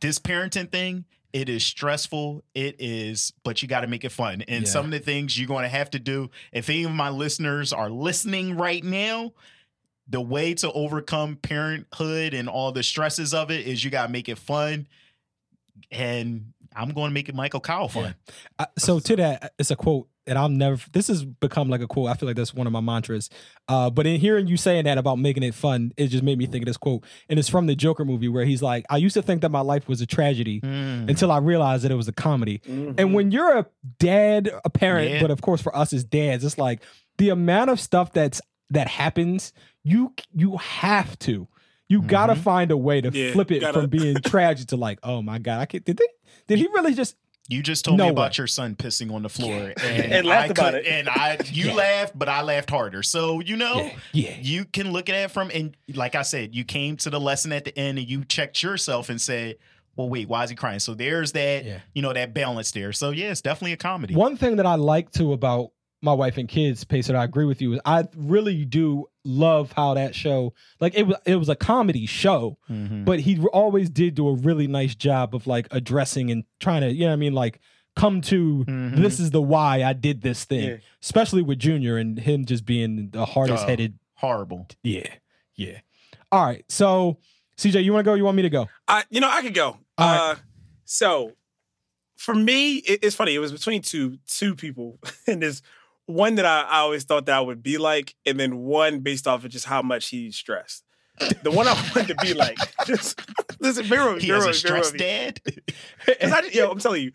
[0.00, 4.42] this parenting thing it is stressful it is but you got to make it fun
[4.48, 4.70] and Yeah.
[4.70, 7.72] some of the things you're going to have to do if any of my listeners
[7.72, 9.32] are listening right now
[10.10, 14.12] the way to overcome parenthood and all the stresses of it is you got to
[14.12, 14.86] make it fun
[15.90, 18.14] and i'm going to make it michael kyle fun
[18.58, 20.80] Uh, so to that, it's a quote and I'll never.
[20.92, 22.08] This has become like a quote.
[22.08, 23.30] I feel like that's one of my mantras.
[23.66, 26.46] Uh, but in hearing you saying that about making it fun, it just made me
[26.46, 29.14] think of this quote, and it's from the Joker movie where he's like, "I used
[29.14, 31.08] to think that my life was a tragedy Mm.
[31.08, 32.94] until I realized that it was a comedy." Mhm.
[33.00, 33.66] And when you're a
[33.98, 35.20] dad, a parent, Yeah.
[35.22, 36.80] but of course for us as dads, it's like
[37.18, 38.40] the amount of stuff that's
[38.70, 39.52] that happens.
[39.84, 41.48] You you have to.
[41.88, 42.38] You gotta Mhm.
[42.42, 45.38] find a way to Yeah, flip it gotta- from being tragic to like, oh my
[45.38, 45.84] god, I can't.
[45.84, 46.06] Did they?
[46.46, 47.16] Did he really just?
[47.48, 48.42] You just told No me about way.
[48.42, 50.86] your son pissing on the floor, and, And laughed I about could- it.
[50.86, 51.74] And I, you Yeah.
[51.74, 53.02] laughed, but I laughed harder.
[53.02, 54.36] So you know, Yeah, yeah.
[54.40, 57.52] you can look at it from and like I said, you came to the lesson
[57.52, 59.56] at the end and you checked yourself and said,
[59.96, 61.78] "Well, wait, why is he crying?" So there's that, Yeah.
[61.92, 62.92] you know, that balance there.
[62.92, 64.14] So yeah, it's definitely a comedy.
[64.14, 65.70] One thing that I like too about
[66.02, 69.94] my wife and kids, Pace, that I agree with you I really do love how
[69.94, 73.04] that show, like it was, it was a comedy show, Mhm.
[73.04, 76.92] but he always did do a really nice job of like addressing and trying to,
[76.92, 77.60] you know, what I mean, like
[77.96, 78.96] come to Mhm.
[78.96, 80.76] this is the why I did this thing, Yeah.
[81.02, 83.98] especially with Junior and him just being the hardest headed.
[84.14, 84.66] horrible.
[84.82, 85.12] Yeah,
[85.56, 85.80] yeah.
[86.32, 87.18] All right, so
[87.58, 88.14] CJ, you want to go?
[88.14, 88.68] You want me to go?
[88.88, 89.76] I, you know, I could go.
[89.98, 90.30] All right.
[90.32, 90.36] Uh,
[90.86, 91.32] so
[92.16, 93.34] for me, it, it's funny.
[93.34, 95.60] It was between two two people, in there's
[96.10, 99.26] one that I, I always thought that I would be like, and then one based
[99.26, 100.84] off of just how much he stressed.
[101.42, 103.18] The one I wanted to be like, just
[103.60, 105.40] listen, mirror, He mirror, has a stress dad.
[106.22, 107.12] I, yo, I'm telling you,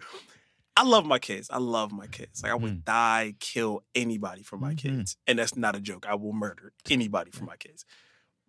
[0.78, 1.50] I love my kids.
[1.50, 2.44] I love my kids.
[2.44, 2.86] Like I would Mm.
[2.86, 4.78] die, kill anybody for my Mhm.
[4.78, 6.06] kids, and that's not a joke.
[6.08, 7.86] I will murder anybody for my kids.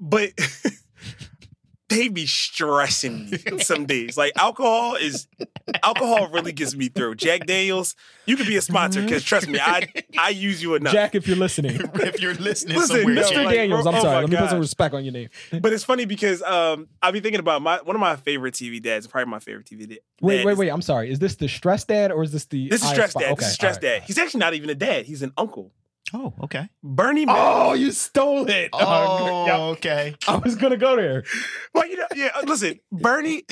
[0.00, 0.32] But
[1.88, 4.16] they be stressing me some days.
[4.16, 5.28] Like alcohol is
[5.82, 7.14] alcohol really gets me through.
[7.16, 7.94] Jack Daniels,
[8.26, 9.86] you could be a sponsor because trust me, I
[10.18, 10.92] I use you enough.
[10.92, 13.28] Jack, if you're listening, if you're listening Listen, somewhere, no, Mr.
[13.30, 14.20] Jack, like, Daniels, I'm oh sorry.
[14.22, 15.28] Let me put some respect on your name.
[15.60, 18.82] But it's funny because um, I'll be thinking about my one of my favorite TV
[18.82, 19.98] dads, probably my favorite TV dad.
[20.20, 20.70] Wait, dad wait, is- wait.
[20.70, 21.10] I'm sorry.
[21.10, 22.68] Is this the stress dad or is this the?
[22.68, 23.22] This is stress Aspire?
[23.28, 23.32] dad.
[23.32, 24.02] Okay, this is stress all right, dad.
[24.06, 25.06] He's actually not even a dad.
[25.06, 25.72] He's an uncle.
[26.16, 26.70] Oh, okay.
[26.82, 27.26] Bernie.
[27.26, 28.70] Mac- Oh, you stole it.
[28.72, 29.58] Oh, yeah.
[29.74, 30.14] okay.
[30.26, 31.24] I was gonna go there.
[31.74, 32.30] Well, you know, yeah.
[32.34, 33.44] uh, Listen, Bernie.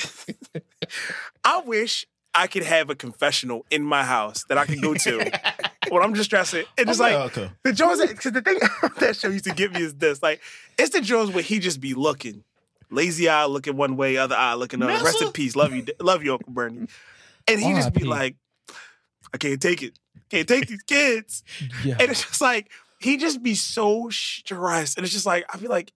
[1.44, 5.31] I wish I could have a confessional in my house that I could go to
[5.90, 6.64] when I'm just stressing.
[6.79, 7.50] And it's like okay.
[7.64, 8.00] the Jones.
[8.00, 8.59] Because the thing
[8.98, 10.40] that show used to give me is this: like,
[10.79, 12.44] it's the Jones where he just be looking,
[12.90, 15.05] lazy eye looking one way, other eye looking another.
[15.05, 15.55] Rest in peace.
[15.55, 16.87] Love you, love you, Uncle Bernie.
[17.46, 18.37] And he just be like,
[19.35, 19.99] I can't take it.
[20.31, 21.42] Can't take these kids.
[21.85, 21.97] Yeah.
[22.01, 24.97] And it's just like he just be so stressed.
[24.97, 25.92] And it's just like I feel like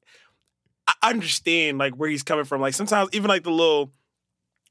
[0.87, 2.61] I understand like where he's coming from.
[2.61, 3.93] Like sometimes even like the little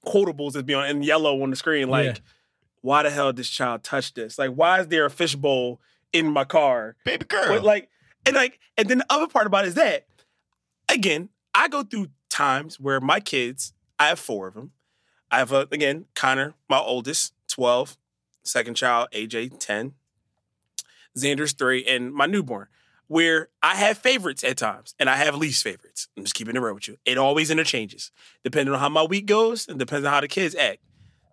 [0.06, 2.14] quotables that be on in yellow on the screen, like, Yeah.
[2.82, 4.38] why the hell did this child touch this?
[4.38, 5.80] Like, why is there a fishbowl
[6.14, 6.96] in my car?
[7.04, 7.48] Baby girl.
[7.48, 7.90] But like,
[8.26, 10.06] and like, and then the other part about it is that,
[10.90, 14.72] again, I go through times where my kids, I have four of them.
[15.32, 17.98] I have, a, again, Connor, my oldest, 12,
[18.48, 19.94] second child, AJ, 10,
[21.18, 22.68] Xander's three, and my newborn,
[23.08, 26.08] where I have favorites at times and I have least favorites.
[26.18, 26.98] I'm just keeping it real with you.
[27.06, 28.12] It always interchanges,
[28.44, 30.80] depending on how my week goes and depends on how the kids act.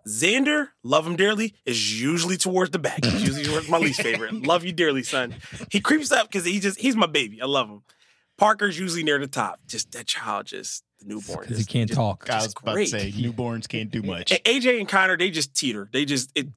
[0.07, 3.05] Xander, love him dearly, is usually towards the back.
[3.05, 4.35] He's usually towards my least favorite.
[4.46, 5.35] Love you dearly, son.
[5.70, 7.40] He creeps up because he just he's my baby.
[7.40, 7.83] I love him.
[8.38, 9.61] Parker's usually near the top.
[9.66, 11.40] Just that child, just newborn.
[11.40, 12.29] Because he can't just- talk.
[12.31, 12.88] I was about great.
[12.90, 14.31] to say newborns can't do much.
[14.33, 15.88] And AJ and Connor, they just teeter.
[15.93, 16.49] They just it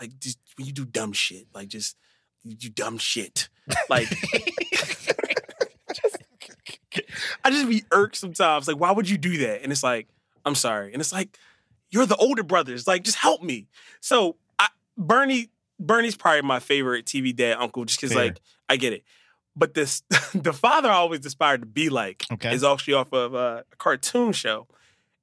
[0.00, 1.96] like just when you do dumb shit, like just
[2.44, 3.48] you do dumb shit.
[3.88, 5.12] Like just-
[7.44, 8.66] I just be irked sometimes.
[8.68, 9.62] Like, why would you do that?
[9.62, 10.08] And it's like,
[10.44, 10.92] I'm sorry.
[10.92, 11.38] And it's like,
[11.90, 12.86] you're the older brothers.
[12.86, 13.68] Like, just help me.
[14.00, 18.92] So I, Bernie, Bernie's probably my favorite TV dad uncle, just because like I get
[18.92, 19.04] it.
[19.60, 20.02] But this
[20.34, 22.52] the father I always aspired to be like Okay.
[22.54, 24.66] is actually off of uh, a cartoon show,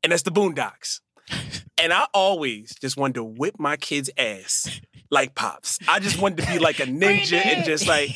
[0.04, 1.02] and that's the Boondocks.
[1.78, 5.80] and I always just wanted to whip my kid's ass like pops.
[5.88, 8.12] I just wanted to be like a ninja and just like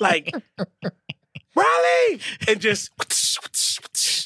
[0.00, 0.32] like
[1.56, 2.90] Riley and just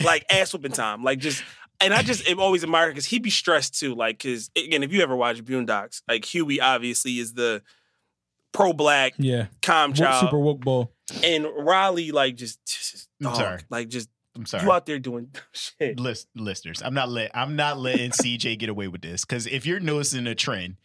[0.04, 1.42] like ass whooping time, like just.
[1.80, 3.94] And I just am always admired because he'd be stressed too.
[3.94, 7.62] Like, because again, if you ever watch Boondocks, like Huey obviously is the
[8.50, 9.46] pro black Yeah.
[9.62, 10.90] calm child, Super woke bull.
[11.22, 13.60] And Riley like just, just I'm dog, sorry.
[13.70, 14.64] like just I'm sorry.
[14.64, 15.98] you out there doing shit.
[15.98, 19.66] List, listeners, I'm not let I'm not letting CJ get away with this because if
[19.66, 20.76] you're noticing a trend,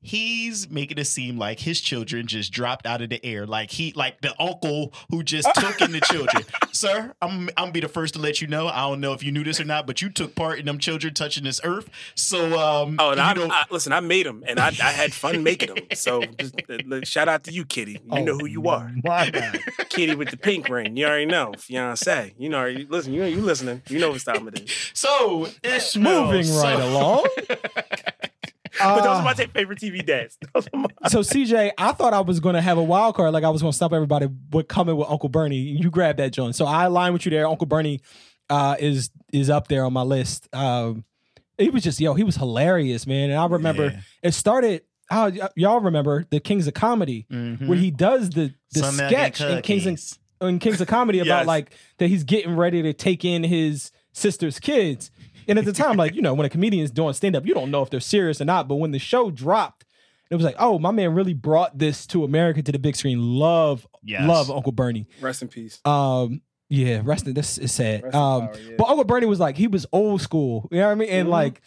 [0.00, 3.92] he's making it seem like his children just dropped out of the air, like he
[3.96, 6.44] like the uncle who just took in the children.
[6.72, 8.68] Sir, I'm I'm be the first to let you know.
[8.68, 10.78] I don't know if you knew this or not, but you took part in them
[10.78, 11.88] children touching this earth.
[12.14, 13.92] So um, Oh, and you I, know, I listen.
[13.92, 15.84] I made them, and I, I had fun making them.
[15.94, 17.98] So just, uh, shout out to you, Kitty.
[18.12, 19.58] You know who you are, Oh, My God.
[19.88, 20.96] Kitty with the pink ring.
[20.96, 22.34] You already know, fiance.
[22.38, 23.12] You know, you listen.
[23.12, 23.82] You you listening?
[23.88, 24.90] You know what time it is.
[24.94, 27.26] so it's Moving so- right along.
[28.78, 30.38] but those Uh, are my t- favorite TV dads.
[30.54, 33.44] Those are my- so CJ, I thought I was gonna have a wild card, like
[33.44, 35.56] I was gonna stop everybody with coming with Uncle Bernie.
[35.56, 37.46] You grabbed that joint, so I align with you there.
[37.46, 38.00] Uncle Bernie
[38.50, 40.48] uh, is is up there on my list.
[40.54, 41.04] Um,
[41.58, 43.30] he was just yo, he was hilarious, man.
[43.30, 44.00] And I remember Yeah.
[44.22, 44.82] it started.
[45.10, 47.66] Oh, y- y'all remember the Kings of Comedy Mhm.
[47.66, 49.98] where he does the the Some sketch in Kings and
[50.42, 51.46] in Kings of Comedy about Yes.
[51.46, 55.10] like that he's getting ready to take in his sister's kids.
[55.48, 57.70] And at the time, like, you know, when a comedian's doing stand up, you don't
[57.70, 58.68] know if they're serious or not.
[58.68, 59.84] But when the show dropped,
[60.30, 63.18] it was like, oh, my man really brought this to America to the big screen.
[63.20, 64.28] Love, Yes.
[64.28, 65.06] love Uncle Bernie.
[65.20, 65.80] Rest in peace.
[65.86, 68.04] Um, yeah, rest in this is sad.
[68.14, 68.74] Um, power, yeah.
[68.76, 70.68] but Uncle Bernie was like, he was old school.
[70.70, 71.08] You know what I mean?
[71.08, 71.32] And Mhm.
[71.32, 71.62] like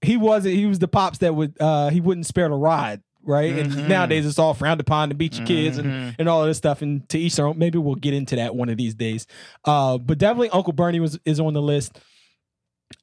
[0.00, 3.54] he wasn't, he was the pops that would uh he wouldn't spare the ride, right?
[3.54, 3.60] Mhm.
[3.76, 6.16] And nowadays it's all frowned upon to beat your kids and Mhm.
[6.18, 6.82] and all of this stuff.
[6.82, 7.56] And to each their own.
[7.56, 9.28] Maybe we'll get into that one of these days.
[9.64, 12.00] Uh, but definitely Uncle Bernie was is on the list.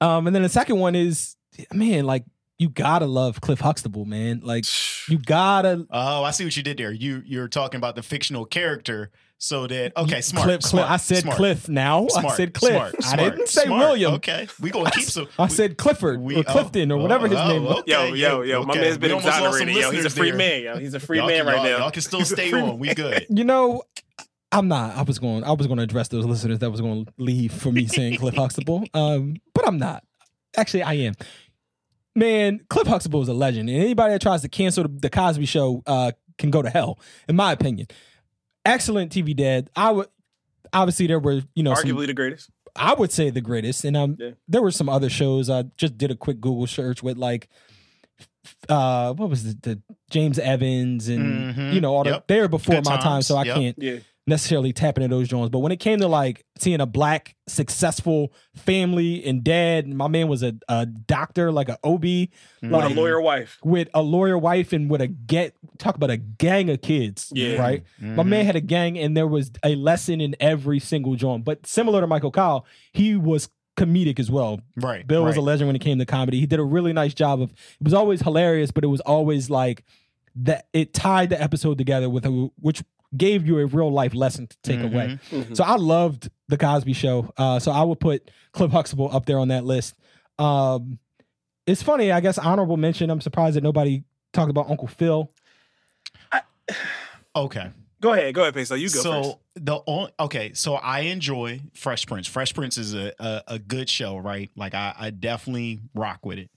[0.02, 1.36] Um, and then the second one is
[1.74, 2.24] man, like
[2.58, 4.42] you gotta love Cliff Huxtable, man.
[4.44, 4.66] Like
[5.10, 6.92] you gotta Oh, I see what you did there.
[6.92, 10.44] You you're talking about the fictional character, so that okay, smart.
[10.46, 10.92] Cliff, smart Cliff.
[10.94, 11.70] I said smart, Cliff.
[11.70, 12.74] Now I said Cliff.
[12.74, 13.80] smart, I didn't say smart.
[13.80, 14.14] William.
[14.16, 15.28] Okay, we gonna keep some.
[15.38, 17.80] I we- said Clifford we- or Clifton oh, or whatever his oh, name was.
[17.80, 19.82] okay, Yo, yo, yo, my man's been We almost lost exonerated.
[19.82, 20.38] Yo, he's a free there.
[20.38, 20.62] man.
[20.64, 21.78] Yo, he's a free Y'all man can- right y'all- now.
[21.78, 22.78] Y'all can still stay free on.
[22.80, 23.26] We good.
[23.30, 23.84] You know,
[24.52, 24.96] I'm not.
[24.98, 25.44] I was going.
[25.44, 28.18] I was going to address those listeners that was going to leave for me saying
[28.18, 28.84] Cliff Huxtable.
[28.94, 30.04] Um, but I'm not.
[30.58, 31.14] Actually, I am.
[32.16, 35.46] Man, Cliff Huxtable is a legend, and anybody that tries to cancel the, the Cosby
[35.46, 37.88] Show uh, can go to hell, in my opinion.
[38.66, 39.70] Excellent TV dad.
[39.76, 40.08] I would
[40.74, 42.50] obviously there were you know some- Arguably the greatest.
[42.76, 44.32] I would say the greatest, and um, Yeah.
[44.48, 45.50] there were some other shows.
[45.50, 47.50] I just did a quick Google search with like,
[48.68, 51.74] uh, what was the, the James Evans and Mhm.
[51.74, 52.28] you know all the Yep.
[52.28, 53.56] they were before Good my time, so I Yep.
[53.56, 54.00] can't Yeah.
[54.28, 55.50] Necessarily tapping into those joints.
[55.50, 60.28] But when it came to like seeing a black successful family and dad, my man
[60.28, 62.30] was a, a doctor, like a OB, With
[62.62, 63.58] like a lawyer wife.
[63.64, 67.32] with a lawyer wife and with a get talk about a gang of kids.
[67.34, 67.58] Yeah.
[67.60, 67.84] Right.
[68.00, 71.44] My man had a gang and there was a lesson in every single joint.
[71.44, 74.60] But similar to Michael Kyle, he was comedic as well.
[74.76, 75.08] Right.
[75.08, 76.40] Bill was a legend when it came to comedy.
[76.40, 79.50] He did a really nice job of it was always hilarious, but it was always
[79.50, 79.84] like
[80.36, 82.30] that it tied the episode together with a
[82.60, 82.84] which
[83.16, 85.18] gave you a real life lesson to take away.
[85.32, 85.44] Mhm.
[85.46, 85.58] Mhm.
[85.58, 87.32] So I loved the Cosby Show.
[87.38, 89.96] Uh, so I would put Cliff Huxtable up there on that list.
[90.38, 91.00] Um,
[91.66, 92.38] it's funny, I guess.
[92.38, 93.10] Honorable mention.
[93.10, 95.32] I'm surprised that nobody talked about Uncle Phil.
[97.36, 97.70] Okay.
[98.02, 98.34] Go ahead.
[98.34, 98.76] Go ahead, Peso.
[98.76, 99.38] You go so first.
[99.56, 102.28] the only okay, so I enjoy Fresh Prince.
[102.28, 104.50] Fresh Prince is a, a, a good show, right?
[104.56, 106.50] Like I, I definitely rock with it.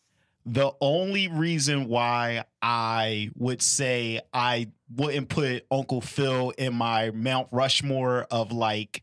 [0.47, 7.49] The only reason why I would say I wouldn't put Uncle Phil in my Mount
[7.53, 9.03] Rushmore of like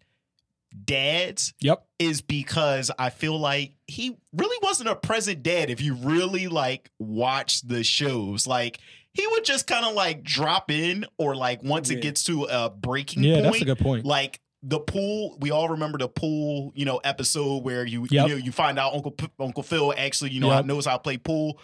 [0.85, 1.83] dads Yep.
[1.97, 6.89] is because I feel like he really wasn't a present dad if you really like
[6.99, 8.45] watch the shows.
[8.45, 8.79] Like
[9.13, 11.97] he would just kind of like drop in or like once Yeah.
[11.97, 13.43] it gets to a breaking Yeah, point.
[13.45, 14.05] that's a good point.
[14.05, 18.27] Like the pool, we all remember the pool, you know, episode where you Yep.
[18.27, 20.65] you know you find out Uncle P- Uncle Phil actually, you know, Yep.
[20.65, 21.59] knows how to play pool.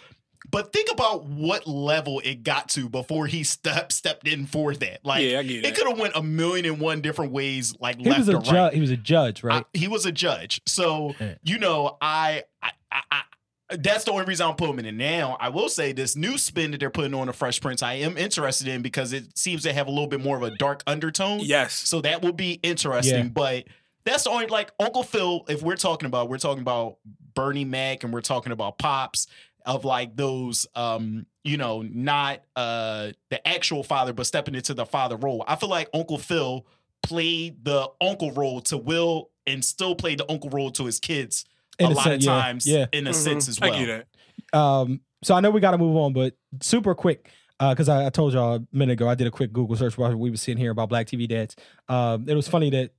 [0.50, 5.04] But think about what level it got to before he stepped stepped in for that.
[5.04, 5.74] Like yeah, I get it it.
[5.76, 8.40] could have went a million and one different ways, like He left was a or
[8.40, 8.72] right.
[8.72, 9.64] He was a judge, right?
[9.64, 10.60] I- he was a judge.
[10.66, 13.22] So, you know, I, I, I, I
[13.70, 14.86] that's the only reason I'm putting him in.
[14.86, 17.82] And now I will say this new spin that they're putting on the Fresh Prince,
[17.82, 20.56] I am interested in because it seems to have a little bit more of a
[20.56, 21.40] dark undertone.
[21.40, 21.74] Yes.
[21.74, 23.24] So that will be interesting.
[23.24, 23.30] Yeah.
[23.30, 23.64] But
[24.04, 26.98] that's the only like Uncle Phil, if we're talking about, we're talking about
[27.34, 29.26] Bernie Mac and we're talking about Pops
[29.66, 34.86] of like those um, you know, not uh the actual father, but stepping into the
[34.86, 35.44] father role.
[35.46, 36.66] I feel like Uncle Phil
[37.02, 41.44] played the uncle role to Will and still played the uncle role to his kids
[41.78, 42.86] In a a lot sen- of yeah, times yeah.
[42.92, 43.14] in a Mhm.
[43.14, 43.86] sense as well I well.
[43.86, 44.06] get
[44.52, 44.58] that.
[44.58, 48.10] Um, so I know we got to move on, but super quick, because I, I
[48.10, 50.58] told y'all a minute ago, I did a quick Google search while we were sitting
[50.58, 51.54] here about Black TV dads.
[51.88, 52.90] Um, it was funny that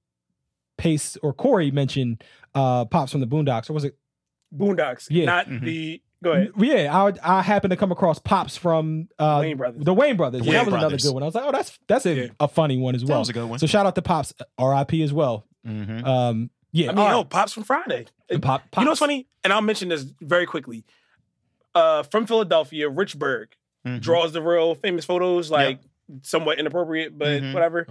[0.78, 2.24] Pace or Corey mentioned
[2.56, 3.98] uh, Pops from the Boondocks, or was it?
[4.56, 5.08] Boondocks.
[5.10, 5.26] Yeah.
[5.26, 5.62] Not Mhm.
[5.64, 6.02] the.
[6.24, 6.52] Go ahead.
[6.58, 9.84] Yeah, I I happened to come across Pops from uh, Wayans Brothers.
[9.86, 10.42] the Wayans Brothers.
[10.42, 11.24] Wayne that was another good one.
[11.24, 12.28] I was like, oh, that's that's a, Yeah.
[12.40, 13.08] a funny one as well.
[13.08, 13.20] That well.
[13.20, 13.60] was a good one.
[13.60, 15.04] So shout out to Pops, R.I.P.
[15.04, 15.46] as well.
[15.66, 16.06] Mhm.
[16.06, 17.30] Um, yeah, I mean, all yo, right.
[17.30, 18.06] Pops from Friday.
[18.30, 19.28] And Pop, You know what's funny?
[19.44, 20.84] And I'll mention this very quickly.
[21.76, 23.50] Uh, from Philadelphia, Rich Berg
[23.86, 24.02] Mhm.
[24.02, 25.80] draws the real famous photos, like
[26.24, 27.54] somewhat inappropriate, but Mhm.
[27.54, 27.86] whatever.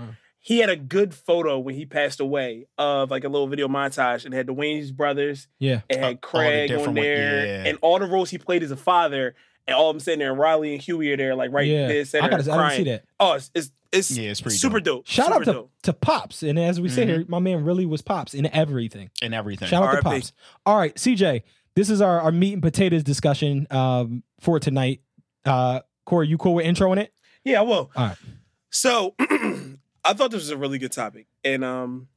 [0.46, 4.24] He had a good photo when he passed away of like a little video montage
[4.24, 7.04] and had the Wayans brothers, Yeah, it Uh, all had the Craig on different one-
[7.04, 7.64] there, yeah.
[7.68, 9.34] and all the roles he played as a father,
[9.66, 11.88] and all of them sitting there, and Riley and Huey are there, like right yeah.
[11.88, 13.04] there, I gotta, I didn't see that.
[13.18, 14.98] Oh, it's it's, it's Yeah, it's pretty super dope.
[15.04, 15.06] dope.
[15.08, 15.70] Shout super out to, dope.
[15.82, 17.10] to Pops, and as we sit Mhm.
[17.12, 19.10] here, my man really was Pops in everything.
[19.20, 19.66] In everything.
[19.66, 20.20] Shout out to R.I.P.
[20.20, 20.32] Pops.
[20.64, 21.42] All right, CJ,
[21.74, 25.00] this is our, our meat and potatoes discussion um, for tonight.
[25.44, 27.12] Uh, Corey, you cool with introing it?
[27.44, 27.90] Yeah, I will.
[27.96, 28.16] All right.
[28.70, 29.14] So
[30.06, 31.26] I thought this was a really good topic.
[31.44, 32.08] And um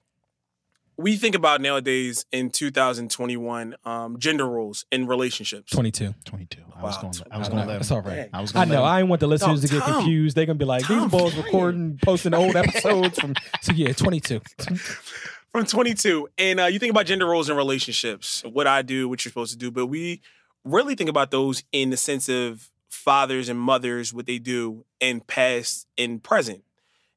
[0.97, 5.71] we think about nowadays in 2021 um, gender roles in relationships.
[5.71, 6.13] 22.
[6.25, 6.62] 22.
[6.75, 7.02] I was Wow.
[7.04, 7.13] going.
[7.32, 7.91] I was going know, to let.
[7.93, 8.15] All right.
[8.17, 8.30] Dang.
[8.34, 8.82] I was I going to know.
[8.84, 8.89] let.
[8.91, 9.93] I didn't want the listeners No, to get Tom.
[10.02, 10.36] confused.
[10.36, 11.45] They're gonna be like, Tom these boys Brady.
[11.45, 13.34] recording, posting old episodes from.
[13.62, 14.41] So yeah, 22.
[15.54, 16.28] From 22.
[16.38, 19.52] And uh, you think about gender roles in relationships, what I do, what you're supposed
[19.54, 20.21] to do, but we
[20.63, 25.21] really think about those in the sense of fathers and mothers, what they do in
[25.21, 26.63] past and present.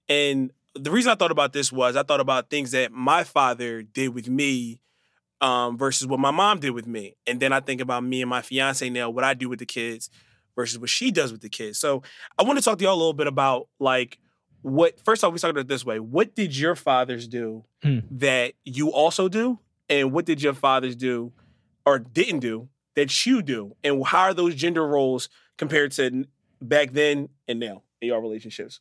[0.09, 3.83] And the reason I thought about this was I thought about things that my father
[3.83, 4.81] did with me
[5.41, 7.17] um, versus what my mom did with me.
[7.27, 9.67] And then I think about me and my fiance now, what I do with the
[9.67, 10.09] kids
[10.55, 11.79] versus what she does with the kids.
[11.79, 12.03] So
[12.39, 14.19] I want to talk to y'all a little bit about like
[14.63, 15.99] what first off, we talked about it this way.
[15.99, 17.99] What did your fathers do Hmm.
[18.13, 19.59] that you also do?
[19.89, 21.33] And what did your fathers do
[21.85, 23.75] or didn't do that you do?
[23.83, 26.25] And how are those gender roles compared to
[26.61, 28.81] back then and now in your relationships?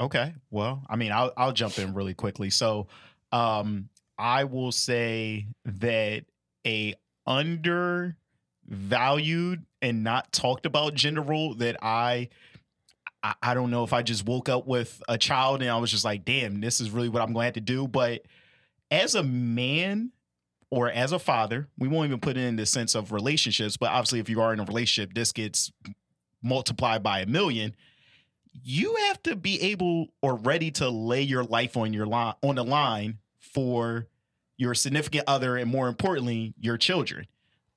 [0.00, 0.34] Okay.
[0.50, 2.50] Well, I mean, I'll I'll jump in really quickly.
[2.50, 2.88] So,
[3.32, 6.24] um, I will say that
[6.66, 6.94] a
[7.26, 8.16] undervalued
[9.82, 12.28] and not talked about gender role that I,
[13.22, 15.90] I I don't know if I just woke up with a child and I was
[15.90, 17.86] just like, damn, this is really what I'm going to have to do.
[17.86, 18.22] But
[18.90, 20.10] as a man
[20.70, 23.90] or as a father, we won't even put it in the sense of relationships, but
[23.90, 25.70] obviously, if you are in a relationship, this gets
[26.42, 27.74] multiplied by a million
[28.62, 32.54] you have to be able or ready to lay your life on your line on
[32.54, 34.06] the line for
[34.56, 37.26] your significant other and more importantly your children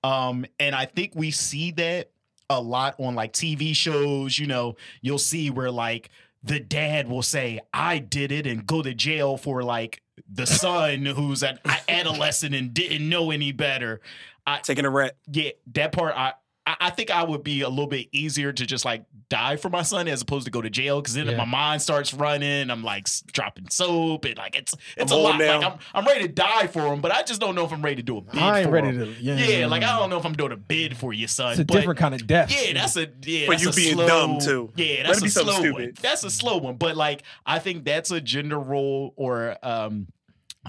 [0.04, 2.12] um and i think we see that
[2.50, 6.10] a lot on like tv shows you know you'll see where like
[6.44, 11.06] the dad will say i did it and go to jail for like the son
[11.06, 11.60] who's an
[11.90, 14.00] adolescent and didn't know any better
[14.48, 15.18] I, Taking a rat.
[15.30, 16.32] yeah, that part I.
[16.68, 19.70] I I think I would be a little bit easier to just like die for
[19.70, 21.38] my son as opposed to go to jail because then Yeah.
[21.38, 22.70] my mind starts running.
[22.70, 25.38] I'm like dropping soap and like it's it's I'm a lot.
[25.40, 25.60] now.
[25.62, 27.82] Like I'm I'm ready to die for him, but I just don't know if I'm
[27.82, 28.38] ready to do a bid.
[28.42, 29.00] I ain't for ready him.
[29.16, 29.22] to.
[29.22, 31.52] Yeah, Yeah, like I don't know if I'm doing a bid for you, son.
[31.52, 32.52] It's a but different kind of death.
[32.52, 33.46] yeah, that's a yeah.
[33.46, 34.72] For that's you a being slow, dumb, too.
[34.76, 35.94] Yeah, that's it a be something slow one.
[36.02, 40.08] That's a slow one, but like I think that's a gender role or um,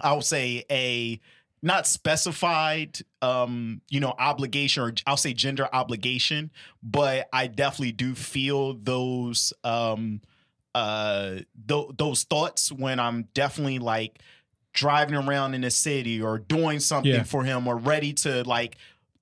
[0.00, 1.20] I'll say a
[1.62, 6.50] not specified um you know obligation or I'll say gender obligation,
[6.82, 10.20] but I definitely do feel those um
[10.74, 14.18] uh th- those thoughts when I'm definitely like
[14.72, 17.22] driving around in the city or doing something Yeah.
[17.24, 18.76] for him or ready to like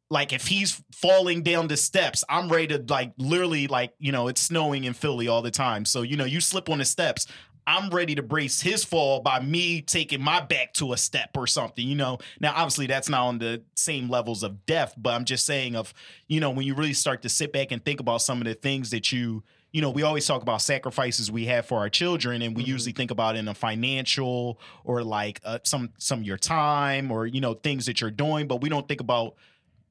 [0.08, 4.28] like if he's falling down the steps, I'm ready to like literally like, you know,
[4.28, 5.84] it's snowing in Philly all the time.
[5.84, 7.26] So, you know, you slip on the steps.
[7.66, 11.46] I'm ready to brace his fall by me taking my back to a step or
[11.46, 12.18] something, you know.
[12.40, 15.92] Now, obviously, that's not on the same levels of death, but I'm just saying, of,
[16.28, 18.54] you know, when you really start to sit back and think about some of the
[18.54, 22.40] things that you, you know, we always talk about sacrifices we have for our children,
[22.40, 22.68] and we Mhm.
[22.68, 27.26] usually think about in a financial or like uh, some some of your time or
[27.26, 29.34] you know things that you're doing, but we don't think about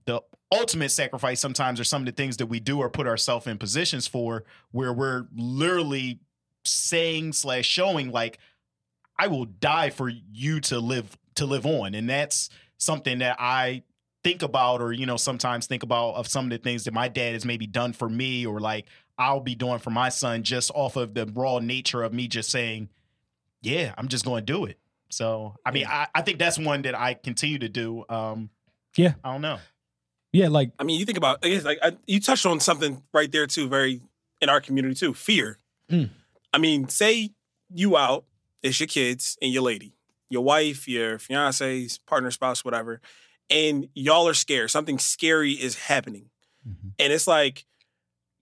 [0.05, 3.47] the ultimate sacrifice sometimes are some of the things that we do or put ourselves
[3.47, 6.19] in positions for where we're literally
[6.65, 8.37] saying slash showing like
[9.17, 13.81] i will die for you to live to live on and that's something that i
[14.23, 17.07] think about or you know sometimes think about of some of the things that my
[17.07, 18.85] dad has maybe done for me or like
[19.17, 22.49] i'll be doing for my son just off of the raw nature of me just
[22.49, 22.89] saying
[23.61, 24.77] yeah i'm just going to do it
[25.09, 28.49] so i mean I, I think that's one that i continue to do um
[28.97, 29.13] Yeah.
[29.23, 29.59] i don't know
[30.33, 33.01] Yeah, like I mean, you think about I guess like I, you touched on something
[33.13, 34.01] right there too, very
[34.41, 35.13] in our community too.
[35.13, 35.59] Fear.
[35.89, 36.09] Mm.
[36.55, 37.31] I mean, say
[37.69, 38.23] you out,
[38.63, 39.93] it's your kids and your lady,
[40.29, 43.01] your wife, your fiance's partner, spouse, whatever,
[43.49, 44.71] and y'all are scared.
[44.71, 46.29] Something scary is happening,
[46.97, 47.65] and it's like,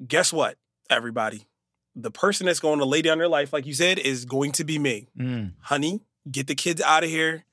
[0.07, 0.57] guess what,
[0.91, 1.47] everybody,
[1.95, 4.63] the person that's going to lay down their life, like you said, is going to
[4.63, 6.01] be me, Mm, honey.
[6.29, 7.45] Get the kids out of here.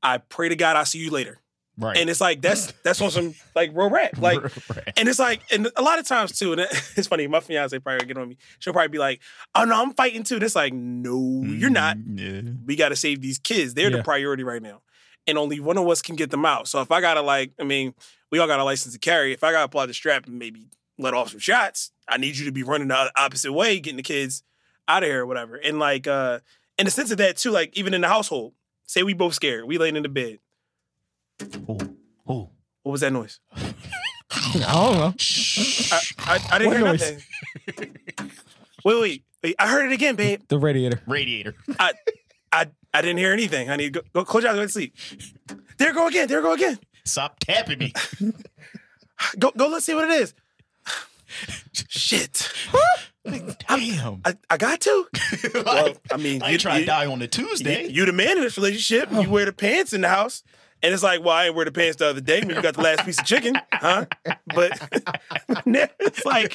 [0.00, 1.40] I pray to God I'll see you later.
[1.78, 4.18] Right And it's like that's that's on some like real rap.
[4.18, 4.92] Like Right.
[4.96, 6.60] and it's like, and a lot of times too, and
[6.96, 8.36] it's funny, my fiance probably get on me.
[8.58, 9.20] She'll probably be like,
[9.54, 10.34] oh no, I'm fighting too.
[10.34, 11.96] And it's like, no, you're not.
[11.96, 13.74] Mm, yeah We gotta save these kids.
[13.74, 13.98] They're Yeah.
[13.98, 14.82] the priority right now.
[15.26, 16.68] And only one of us can get them out.
[16.68, 17.94] So if I gotta like, I mean,
[18.30, 19.32] we all got a license to carry.
[19.32, 22.36] If I gotta pull out the strap and maybe let off some shots, I need
[22.36, 24.42] you to be running the opposite way, getting the kids
[24.88, 25.56] out of here or whatever.
[25.56, 26.40] And like uh
[26.78, 28.54] in the sense of that too, like even in the household,
[28.86, 30.38] say we both scared, we laying in the bed.
[31.42, 31.78] Ooh,
[32.30, 32.48] ooh.
[32.82, 33.40] What was that noise?
[33.54, 35.14] I don't know.
[35.92, 37.00] I, I, I didn't What hear noise?
[37.76, 37.96] nothing.
[38.84, 39.56] wait, wait, wait.
[39.58, 40.40] I heard it again, babe.
[40.48, 41.00] The radiator.
[41.06, 41.92] radiator I
[42.52, 43.90] I I didn't hear anything, honey.
[43.90, 44.94] Go, go close your eyes, go to sleep.
[45.78, 46.28] There go again.
[46.28, 46.78] There go again.
[47.04, 47.92] stop tapping me
[49.38, 50.34] Go go let's see what it is.
[51.88, 52.50] shit.
[53.68, 54.22] Damn.
[54.24, 55.06] I, I got to.
[55.64, 57.86] Well, I mean, I you ain't trying to die on a You, Tuesday.
[57.88, 59.10] you the man in this relationship.
[59.12, 60.42] You wear the pants in the house.
[60.82, 62.74] And it's like, well, I ain't wear the pants the other day when you got
[62.74, 64.06] the last piece of chicken, huh?
[64.54, 64.78] But
[65.66, 66.54] now it's like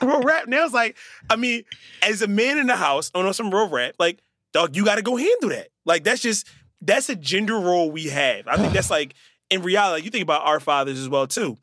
[0.00, 0.48] real rap.
[0.48, 0.96] Now it's like,
[1.28, 1.64] I mean,
[2.02, 4.20] as a man in the house, on some real rap, like,
[4.52, 5.68] dog, you gotta go handle that.
[5.84, 6.48] Like, that's just
[6.80, 8.48] that's a gender role we have.
[8.48, 9.14] I think that's like
[9.50, 11.58] in reality, you think about our fathers as well, too.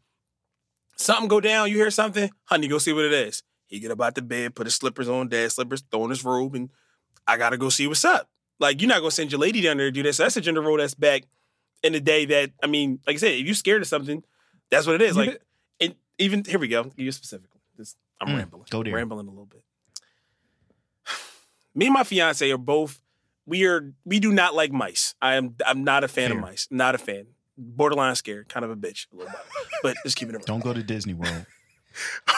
[0.98, 3.44] Something go down, you hear something, honey, go see what it is.
[3.66, 6.24] He get up out the bed, put his slippers on, dad slippers, throw on his
[6.24, 6.70] robe, and
[7.26, 8.30] I gotta go see what's up.
[8.60, 10.18] Like, you're not gonna send your lady down there to do this.
[10.18, 11.24] That's a gender role that's back
[11.84, 14.24] in the day that, I mean, like I said, if you're scared of something,
[14.70, 15.16] that's what it is.
[15.16, 15.42] Like,
[15.80, 17.62] and even, here we go, you specifically.
[17.78, 18.66] This, I'm Mm, rambling.
[18.70, 18.94] go there.
[18.96, 19.64] Rambling a little bit.
[21.76, 23.00] Me and my fiance are both,
[23.46, 25.14] we are, we do not like mice.
[25.22, 26.38] I am, I'm not a fan Fair.
[26.38, 26.68] of mice.
[26.72, 27.28] Not a fan.
[27.58, 29.40] Borderline scared, kind of a bitch a little bit.
[29.84, 30.46] But just keeping it real.
[30.46, 31.46] Don't go to Disney World.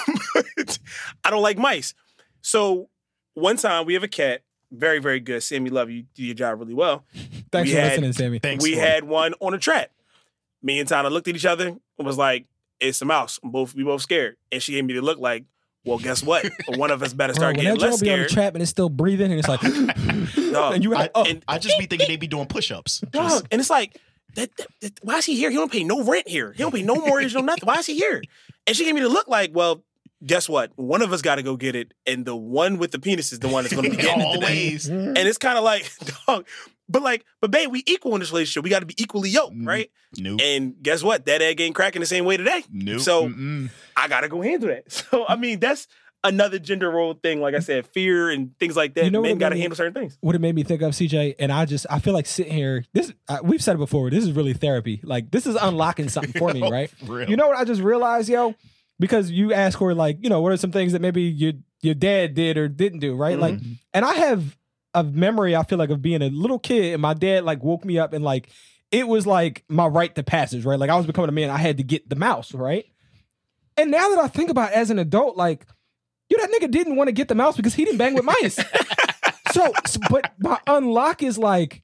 [1.24, 1.94] I don't like mice.
[2.42, 2.90] So
[3.34, 5.42] one time we have a cat, very, very good.
[5.44, 6.04] Sammy, love you.
[6.16, 7.06] Do your job really well.
[7.52, 8.40] Thanks We for had- listening, Sammy.
[8.40, 8.64] Thanks.
[8.64, 9.92] we for had one on a trap.
[10.62, 12.46] Me and Tana looked at each other and was like,
[12.80, 15.46] "It's a mouse." Both we both scared, and she gave me the look like,
[15.86, 16.46] "Well, guess what?
[16.76, 18.32] One of us better Bro, start when getting that less joint be on the scared."
[18.44, 19.72] trap and it's still breathing and it's like, Dog,
[20.76, 23.00] and you I, like, oh, and- I just be thinking they be doing push-ups.
[23.10, 23.98] Dog, Just- and it's like,
[24.36, 25.50] that, that- that- why is he here?
[25.50, 26.52] He don't pay no rent here.
[26.52, 27.66] He don't pay no mortgage, no nothing.
[27.66, 28.22] Why is he here?
[28.68, 29.84] And she gave me the look like, well,
[30.26, 30.72] guess what?
[30.76, 33.40] One of us got to go get it, and the one with the penis is
[33.40, 34.46] the one that's going to be getting it today.
[34.46, 34.88] always.
[34.88, 35.92] And it's kind of like,
[36.28, 36.46] dog,
[36.88, 38.64] but like, but babe, we equal in this relationship.
[38.64, 39.68] We got to be equally yoked, Mhm.
[39.68, 39.92] right?
[40.18, 40.42] Nope.
[40.44, 41.26] And guess what?
[41.28, 42.64] That egg ain't cracking the same way today.
[42.72, 43.02] Nope.
[43.02, 43.70] So Mm-mm.
[43.96, 44.92] I gotta go handle that.
[44.92, 45.88] So I mean, that's
[46.24, 47.40] another gender role thing.
[47.42, 49.06] Like I said, fear and things like that.
[49.06, 50.18] You know what Men got to handle certain things.
[50.20, 52.84] what it made me think of, CJ, and I just I feel like sitting here.
[52.92, 54.10] This I, we've said it before.
[54.10, 55.00] This is really therapy.
[55.04, 56.92] Like this is unlocking something for me, right?
[57.06, 57.30] Real.
[57.30, 58.56] You know what I just realized, yo?
[59.00, 61.94] Because you ask her like, you know, what are some things that maybe your your
[61.96, 63.40] dad did or didn't do, right?
[63.40, 63.72] Like, Mm-hmm.
[63.94, 64.58] and I have
[64.94, 65.56] a memory.
[65.56, 68.12] I feel like of being a little kid, and my dad like woke me up
[68.14, 68.50] and like
[68.92, 70.78] it was like my rite to passage, right?
[70.80, 71.50] Like I was becoming a man.
[71.50, 72.86] I had to get the mouse, right?
[73.78, 75.66] And now that I think about it as an adult, like,
[76.30, 78.56] yo, that nigga didn't want to get the mouse because he didn't bang with mice.
[79.54, 81.82] so, so- but my unlock is like,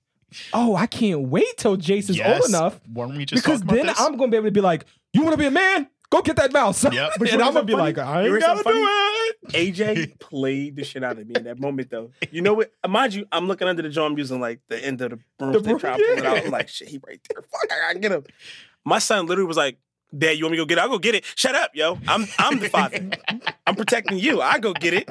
[0.51, 2.41] oh, I can't wait till Jason's Yes.
[2.41, 4.01] old enough Weren't we just because then this?
[4.01, 5.87] I'm gonna be able to be like, you want to be a man?
[6.09, 6.83] Go get that mouse.
[6.83, 7.13] Yep.
[7.19, 7.97] And I'm gonna be like?
[7.97, 9.35] I ain't gotta do it.
[9.49, 12.11] AJ played the shit out of me in that moment, though.
[12.31, 12.71] You know what?
[12.83, 14.05] Uh, mind you, I'm looking under the jaw.
[14.05, 16.31] I'm using like the end of the broomstick broom- trying to yeah.
[16.31, 16.45] out.
[16.45, 17.41] I'm like, shit, he right there.
[17.41, 18.23] Fuck, I gotta get him.
[18.83, 19.77] My son literally was like,
[20.17, 20.81] Dad, you want me to go get it?
[20.81, 21.25] I'll go get it.
[21.35, 21.97] Shut up, yo.
[22.07, 23.09] I'm I'm the father.
[23.67, 24.41] I'm protecting you.
[24.41, 25.09] I go get it.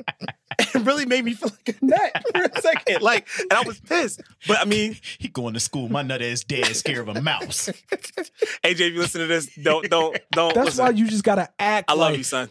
[0.75, 3.03] It really made me feel like a nut for a second.
[3.03, 4.23] Like, and I was pissed.
[4.47, 5.89] But I mean, he going to school.
[5.89, 7.69] My nut ass dad scared of a mouse.
[7.69, 10.85] AJ, if you listen to this, don't don't don't That's listen.
[10.85, 11.91] why you just gotta act.
[11.91, 12.51] I love like, you, son.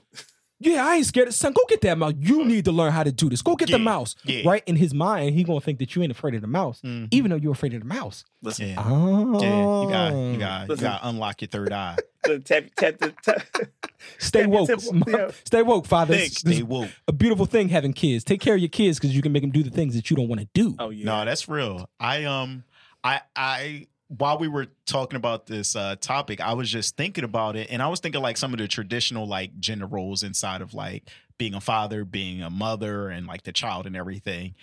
[0.65, 1.27] Yeah, I ain't scared.
[1.27, 2.13] Of son, go get that mouse.
[2.17, 3.41] You need to learn how to do this.
[3.41, 4.15] Go get the mouse.
[4.23, 4.41] yeah.
[4.45, 7.07] Right in his mind, he gonna think that you ain't afraid of the mouse, Mhm.
[7.11, 8.23] even though you're afraid of the mouse.
[8.41, 8.83] Listen, Yeah.
[8.85, 11.95] Oh, Yeah, you got, you got, you got to unlock your third eye.
[12.45, 13.41] tap, tap, tap, tap.
[14.17, 14.67] Stay Tap woke.
[14.67, 15.31] temple, yeah.
[15.45, 16.15] Stay woke, father.
[16.15, 16.33] Think.
[16.33, 16.89] This- this Stay woke.
[17.07, 18.23] a beautiful thing having kids.
[18.23, 20.15] Take care of your kids because you can make them do the things that you
[20.17, 20.75] don't want to do.
[20.79, 21.05] Oh yeah.
[21.05, 21.89] No, that's real.
[21.99, 22.63] I um,
[23.03, 23.87] I I
[24.17, 27.81] while we were talking about this uh topic, I was just thinking about it, and
[27.81, 31.53] I was thinking like some of the traditional like gender roles inside of like being
[31.53, 34.55] a father, being a mother, and like the child and everything.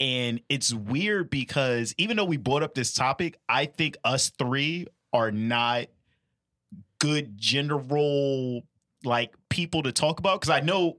[0.00, 4.86] And it's weird because even though we brought up this topic, I think us three
[5.12, 5.86] are not
[7.00, 8.62] good gender role
[9.04, 10.98] like people to talk about because I know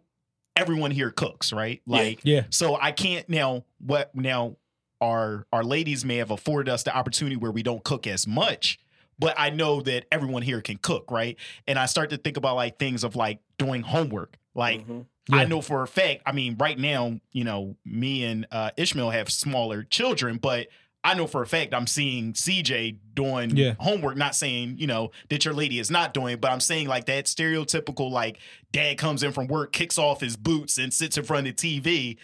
[0.55, 1.81] everyone here cooks, right?
[1.85, 1.97] Yeah.
[1.97, 2.43] Like Yeah.
[2.49, 4.57] so I can't now what now
[5.01, 8.79] our our ladies may have afforded us the opportunity where we don't cook as much,
[9.17, 11.37] but I know that everyone here can cook, right?
[11.67, 14.37] And I start to think about like things of like doing homework.
[14.55, 15.05] Like Mhm.
[15.31, 19.11] I know for a fact, I mean, right now, you know, me and uh, Ishmael
[19.11, 20.69] have smaller children, but
[21.03, 23.75] I know for a fact I'm seeing CJ doing Yeah.
[23.79, 27.05] homework, not saying, you know, that your lady is not doing, but I'm saying like
[27.05, 28.39] that stereotypical, like
[28.71, 31.79] dad comes in from work, kicks off his boots and sits in front of the
[31.81, 32.17] TV.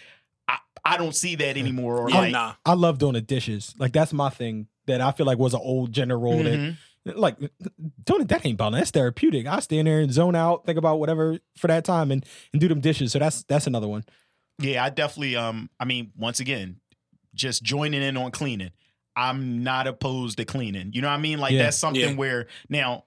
[0.48, 1.98] I, I don't see that anymore.
[1.98, 2.54] Or Yeah, like, nah.
[2.64, 3.74] I love doing the dishes.
[3.78, 6.76] Like that's my thing that I feel like was an old gender role Mhm.
[7.04, 8.78] that like doing it that ain't balling.
[8.78, 9.46] That's therapeutic.
[9.46, 12.68] I stand there and zone out, think about whatever for that time and and do
[12.68, 13.12] them dishes.
[13.12, 14.04] So that's that's another one.
[14.60, 16.80] Yeah, I definitely um I mean, once again,
[17.34, 18.70] just joining in on cleaning.
[19.16, 20.92] I'm not opposed to cleaning.
[20.92, 21.38] You know what I mean?
[21.38, 21.64] Like Yeah.
[21.64, 22.14] that's something Yeah.
[22.14, 23.04] where now,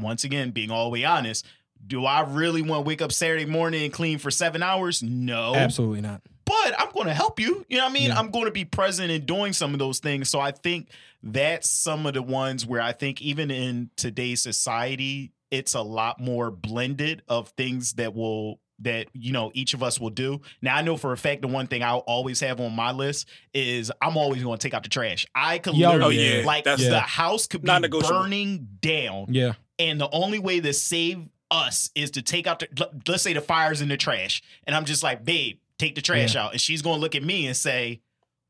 [0.00, 1.44] once again, being all the way honest,
[1.86, 5.02] do I really want to wake up Saturday morning and clean for seven hours?
[5.02, 5.54] No.
[5.54, 6.22] Absolutely not.
[6.48, 7.64] But I'm going to help you.
[7.68, 8.08] You know what I mean?
[8.08, 8.18] Yeah.
[8.18, 10.28] I'm going to be present in doing some of those things.
[10.30, 10.88] So I think
[11.22, 16.20] that's some of the ones where I think even in today's society, it's a lot
[16.20, 20.40] more blended of things that will that you know each of us will do.
[20.62, 23.26] Now I know for a fact the one thing I'll always have on my list
[23.52, 25.26] is I'm always going to take out the trash.
[25.34, 26.46] I could Yo, literally oh, yeah.
[26.46, 27.00] like That's- the Yeah.
[27.00, 29.54] house could be burning down, Yeah.
[29.80, 33.40] and the only way to save us is to take out the let's say the
[33.40, 36.82] fire's in the trash, and I'm just like, babe, take the trash out, and she's
[36.82, 38.00] going to look at me and say,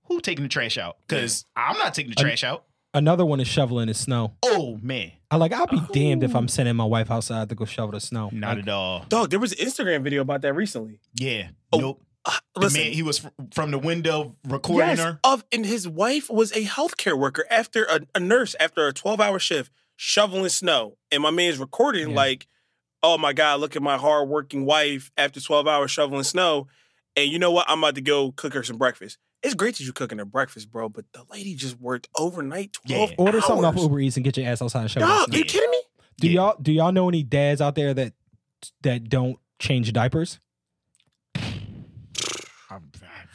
[0.04, 2.64] "Who taking the trash out?" Because I'm not taking the Un- trash out.
[2.94, 4.32] Another one is shoveling the snow.
[4.44, 5.52] Oh man, I like.
[5.52, 8.30] I'll be damned if I'm sending my wife outside to go shovel the snow.
[8.32, 9.04] not Like, at all.
[9.08, 10.98] Dog, there was an Instagram video about that recently.
[11.14, 12.02] Yeah, Oh, nope.
[12.24, 15.20] Uh, The listen, man, he was fr- from the window recording yes, her.
[15.22, 19.20] of and his wife was a healthcare worker after a, a nurse after a 12
[19.20, 20.96] hour shift shoveling snow.
[21.12, 22.16] And my man's recording Yeah.
[22.16, 22.46] like,
[23.02, 26.66] oh my God, look at my hard working wife after 12 hours shoveling snow.
[27.18, 27.66] And you know what?
[27.68, 29.18] I'm about to go cook her some breakfast.
[29.42, 33.10] It's great that you're cooking her breakfast, bro, but the lady just worked overnight 12
[33.10, 33.16] Yeah.
[33.18, 33.76] Order something off.
[33.76, 35.08] Uber Eats and get your ass outside and shovel.
[35.08, 35.34] the Dog, snow.
[35.34, 35.80] are you kidding me?
[36.20, 36.34] Do Yeah.
[36.34, 38.12] y'all do y'all know any dads out there that
[38.82, 40.38] that don't change diapers?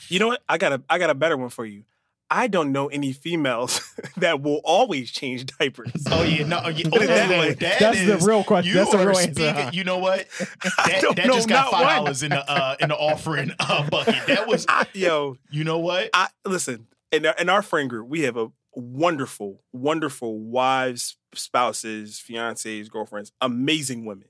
[0.09, 0.43] You know what?
[0.49, 1.83] I got a I got a better one for you.
[2.29, 3.81] I don't know any females
[4.17, 5.91] that will always change diapers.
[6.09, 8.71] Oh yeah, no, yeah, Put it that oh, that That's the real question.
[8.71, 9.45] You That's the are real speaking.
[9.45, 9.61] answer.
[9.63, 9.69] huh?
[9.73, 10.27] You know what?
[10.63, 13.87] That, that know just got not five dollars in the uh, in the offering uh,
[13.89, 14.15] bucket.
[14.27, 16.09] That was, I, yo, you know what?
[16.13, 16.87] I listen.
[17.11, 23.31] In our, in our friend group, we have a wonderful, wonderful wives, spouses, fiancés, girlfriends,
[23.41, 24.27] amazing women.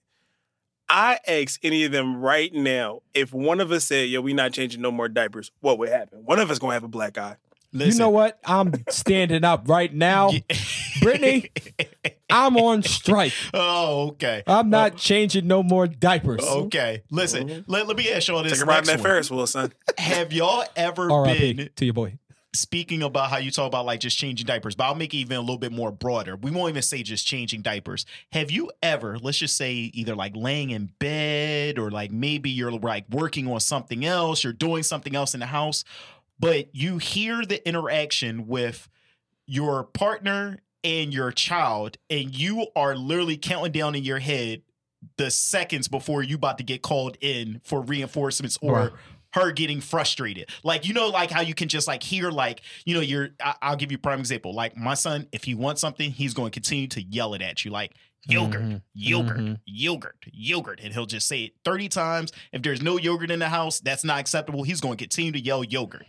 [0.90, 4.52] I ask any of them right now if one of us said, "Yo, we not
[4.54, 6.20] changing no more diapers," what would happen?
[6.26, 7.38] One of us gonna have a black eye.
[7.74, 8.40] You know what?
[8.46, 10.32] I'm standing up right now.
[11.02, 11.52] Brittany.
[12.30, 13.34] I'm on strike.
[13.54, 14.44] oh, okay.
[14.48, 14.98] I'm not oh.
[14.98, 16.44] changing no more diapers.
[16.44, 17.04] Okay.
[17.10, 17.72] Listen, mm-hmm.
[17.72, 19.08] let, let me ask y'all this Take a ride in next that.
[19.08, 19.74] Ferris wheel, son.
[19.98, 21.54] Have y'all ever R.I.P.
[21.54, 22.18] been to your boy.
[22.54, 25.38] speaking about how you talk about like just changing diapers, but I'll make it even
[25.38, 26.36] a little bit more broader.
[26.36, 28.06] We won't even say just changing diapers.
[28.32, 32.72] Have you ever, let's just say either like laying in bed or like maybe you're
[32.72, 35.84] like working on something else, you're doing something else in the house,
[36.40, 38.90] but you hear the interaction with
[39.46, 44.62] your partner and your child, and you are literally counting down in your head
[45.18, 48.92] the seconds before you about to get called in for reinforcements or Wow.
[49.34, 50.50] her getting frustrated.
[50.64, 53.56] Like, you know, like how you can just like hear, like, you know, you're, I,
[53.62, 54.54] I'll give you a prime example.
[54.54, 57.66] Like, my son, if he wants something, he's going to continue to yell it at
[57.66, 57.94] you, like,
[58.28, 58.82] yogurt, Mhm.
[58.94, 59.60] yogurt, Mhm.
[59.66, 60.80] yogurt, yogurt.
[60.82, 62.32] And he'll just say it 30 times.
[62.52, 64.64] If there's no yogurt in the house, that's not acceptable.
[64.64, 66.06] He's going to continue to yell yogurt.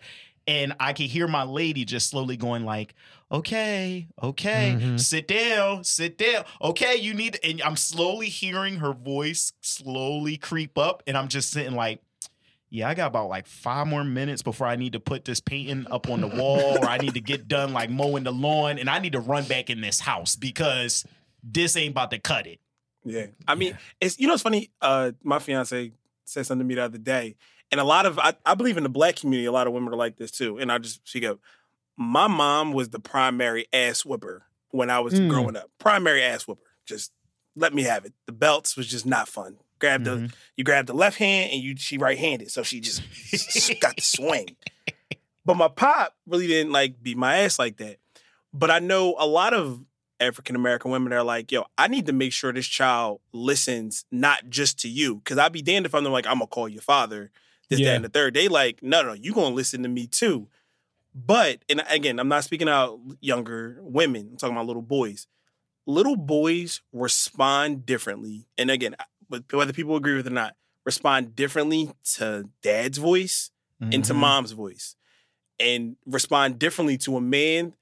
[0.46, 2.94] And I can hear my lady just slowly going like,
[3.32, 5.00] okay, okay, Mhm.
[5.00, 6.44] sit down, sit down.
[6.60, 11.02] Okay, you need, and I'm slowly hearing her voice slowly creep up.
[11.06, 12.00] And I'm just sitting like,
[12.70, 15.86] yeah, I got about like five more minutes before I need to put this painting
[15.90, 18.90] up on the wall, or I need to get done like mowing the lawn, and
[18.90, 21.04] I need to run back in this house because
[21.45, 22.59] this ain't about to cut it.
[23.05, 23.26] Yeah.
[23.47, 24.70] I mean, it's you know it's funny.
[24.80, 25.92] Uh my fiance
[26.24, 27.36] said something to me the other day.
[27.70, 29.92] And a lot of I, I believe in the black community, a lot of women
[29.92, 30.59] are like this too.
[30.59, 31.38] And I just she go,
[31.97, 35.28] My mom was the primary ass whipper when I was Mm.
[35.28, 35.70] growing up.
[35.78, 36.62] Primary ass whipper.
[36.86, 37.12] Just
[37.57, 38.12] let me have it.
[38.26, 39.59] The belts was just not fun.
[39.80, 40.32] Grab the Mhm.
[40.57, 42.51] you grab the left hand and you she right handed.
[42.51, 43.03] So she just
[43.80, 44.57] got the swing.
[45.47, 47.99] But my pop really didn't like beat my ass like that.
[48.55, 49.84] But I know a lot of
[50.25, 54.49] African American women are like, yo, I need to make sure this child listens not
[54.51, 55.20] just to you.
[55.25, 57.31] Cause I'd be damned if I'm like, I'm gonna call your father,
[57.68, 57.91] this, Yeah.
[57.91, 58.35] that, and the third.
[58.35, 60.49] They like, no, no, you gonna listen to me too.
[61.14, 64.29] But and again, I'm not speaking out younger women.
[64.33, 65.27] I'm talking about little boys.
[65.87, 68.47] Little boys respond differently.
[68.59, 68.97] And again,
[69.51, 73.51] whether people agree with it or not, respond differently to dad's voice
[73.81, 74.16] and to Mhm.
[74.18, 74.97] mom's voice.
[75.61, 77.75] And respond differently to a man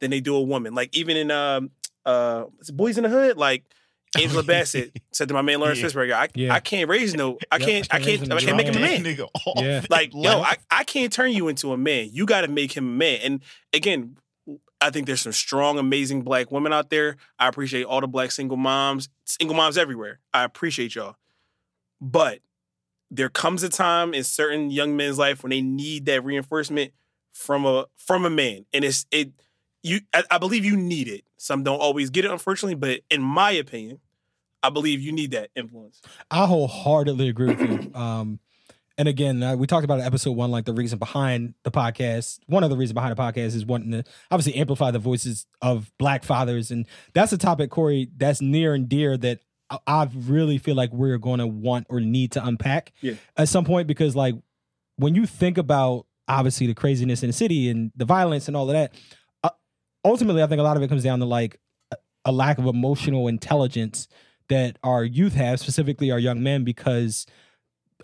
[0.00, 0.74] than they do a woman.
[0.74, 1.72] Like even in um
[2.08, 3.64] uh Boyz n the Hood, like
[4.18, 5.86] Angela Bassett said to my man Laurence Yeah.
[5.88, 6.54] Fishburne, I, Yeah.
[6.54, 8.80] I can't raise no, I Yep, can't, I raise can't, I can't make him a
[8.80, 9.02] man.
[9.02, 9.14] man.
[9.16, 9.80] Nigga Yeah.
[9.80, 10.44] that Like, yo, level.
[10.44, 12.08] I, I can't turn you into a man.
[12.12, 13.20] You got to make him a man.
[13.22, 13.42] And
[13.74, 14.16] again,
[14.80, 17.16] I think there's some strong, amazing black women out there.
[17.38, 20.20] I appreciate all the black single moms, single moms everywhere.
[20.32, 21.16] I appreciate y'all.
[22.00, 22.38] But
[23.10, 26.92] there comes a time in certain young men's life when they need that reinforcement
[27.32, 29.32] from a from a man, and it's it.
[29.82, 31.24] You, I, I believe you need it.
[31.36, 32.74] Some don't always get it, unfortunately.
[32.74, 34.00] But in my opinion,
[34.62, 36.00] I believe you need that influence.
[36.30, 37.92] I wholeheartedly agree with you.
[37.98, 38.40] Um,
[38.96, 42.40] and again, uh, we talked about in episode one, like the reason behind the podcast.
[42.46, 44.02] One of the reasons behind the podcast is wanting to
[44.32, 48.88] obviously amplify the voices of Black fathers, and that's a topic, Corey, that's near and
[48.88, 49.38] dear that
[49.70, 53.14] I, I really feel like we're going to want or need to unpack Yeah.
[53.36, 54.34] at some point because, like,
[54.96, 58.68] when you think about obviously the craziness in the city and the violence and all
[58.68, 58.94] of that,
[60.04, 61.60] ultimately, I think a lot of it comes down to like
[62.24, 64.06] a, lack of emotional intelligence
[64.48, 67.26] that our youth have, specifically our young men, because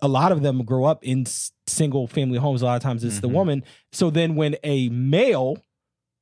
[0.03, 1.25] a lot of them grow up in
[1.67, 2.63] single family homes.
[2.63, 3.33] A lot of times it's the Mhm.
[3.35, 3.65] woman.
[3.93, 5.57] So then when a male,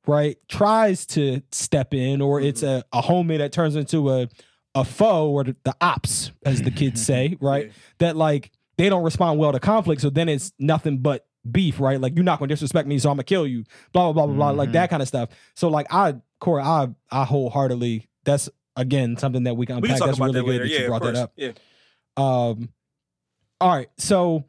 [0.07, 4.27] right, tries to step in, or it's a, a homie that turns into a
[4.75, 7.67] a foe or the, the ops, as the kids say, right?
[7.67, 7.71] Yeah.
[7.99, 10.01] That like they don't respond well to conflict.
[10.01, 11.99] So then it's nothing but beef, right?
[11.99, 13.63] Like you're not gonna disrespect me, so I'm gonna kill you.
[13.91, 15.29] Blah blah blah blah blah, like that kind of stuff.
[15.55, 18.07] So like I, Corey, I I wholeheartedly.
[18.25, 19.89] That's again something that we can We unpack.
[19.89, 21.33] can talk That's really that good that Yeah, you brought that up.
[21.35, 21.51] Yeah.
[22.15, 22.69] Um,
[23.61, 24.43] all right, so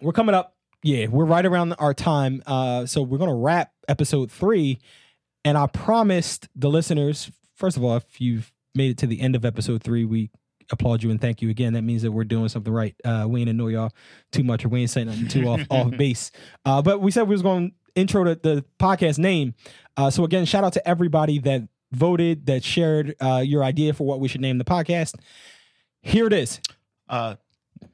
[0.00, 0.56] we're coming up.
[0.82, 2.42] Yeah, we're right around our time.
[2.46, 4.78] Uh, so we're gonna wrap episode three,
[5.44, 7.30] and I promised the listeners.
[7.54, 10.30] First of all, if you've made it to the end of episode three, we
[10.72, 11.74] applaud you and thank you again.
[11.74, 12.94] That means that we're doing something right.
[13.04, 13.92] Uh, we ain't annoy y'all
[14.32, 16.32] too much, or we ain't saying nothing too off off base.
[16.64, 19.54] Uh, but we said we was going to intro the, the podcast name.
[19.96, 21.62] Uh, so again, shout out to everybody that
[21.92, 25.14] voted, that shared uh, your idea for what we should name the podcast.
[26.00, 26.60] Here it is.
[27.08, 27.36] Uh,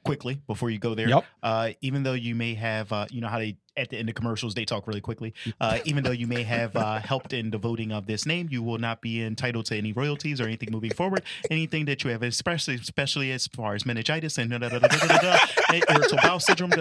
[0.05, 1.25] quickly before you go there, Yep.
[1.43, 4.15] uh, even though you may have, uh, you know how they at the end of
[4.15, 5.33] commercials they talk really quickly.
[5.61, 8.61] Uh, even though you may have uh, helped in the voting of this name, you
[8.61, 11.23] will not be entitled to any royalties or anything moving forward.
[11.49, 16.71] Anything that you have, especially especially as far as meningitis and irritable bowel syndrome,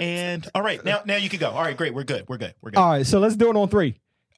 [0.00, 1.50] and all right, now now you can go.
[1.50, 2.78] All right, great, we're good, we're good, we're good.
[2.78, 3.96] All right, so let's do it on three.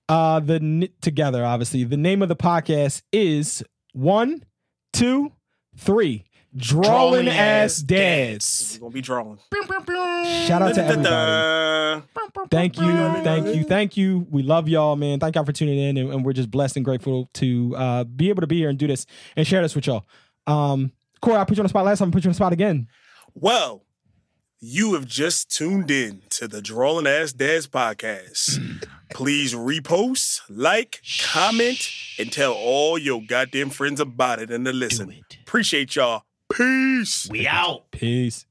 [0.08, 1.84] Uh, the n- together, obviously.
[1.84, 3.62] The name of the podcast is
[3.92, 4.44] one,
[4.92, 5.32] two,
[5.76, 6.24] three.
[6.56, 6.82] Drawing,
[7.26, 7.36] Drawing ass
[7.78, 8.78] Ass dads.
[8.80, 9.38] We're gonna be drawing.
[10.46, 12.02] Shout out to everybody.
[12.50, 14.26] Thank you, thank you, thank you.
[14.30, 15.20] We love y'all, man.
[15.20, 18.30] Thank y'all for tuning in, and, and we're just blessed and grateful to uh, be
[18.30, 20.06] able to be here and do this and share this with y'all.
[20.48, 20.90] Um,
[21.22, 22.08] Corey, I put you on the spot last time.
[22.08, 22.88] I put you on the spot again.
[23.34, 23.84] Well,
[24.58, 28.58] you have just tuned in to the Drawing Ass Dads podcast.
[29.14, 34.78] Please repost, like, comment, and tell all your goddamn friends about it and to Do
[34.78, 35.10] listen.
[35.12, 35.38] it.
[35.42, 36.24] Appreciate y'all.
[36.52, 37.28] Peace.
[37.30, 37.90] We out.
[37.90, 38.46] Peace.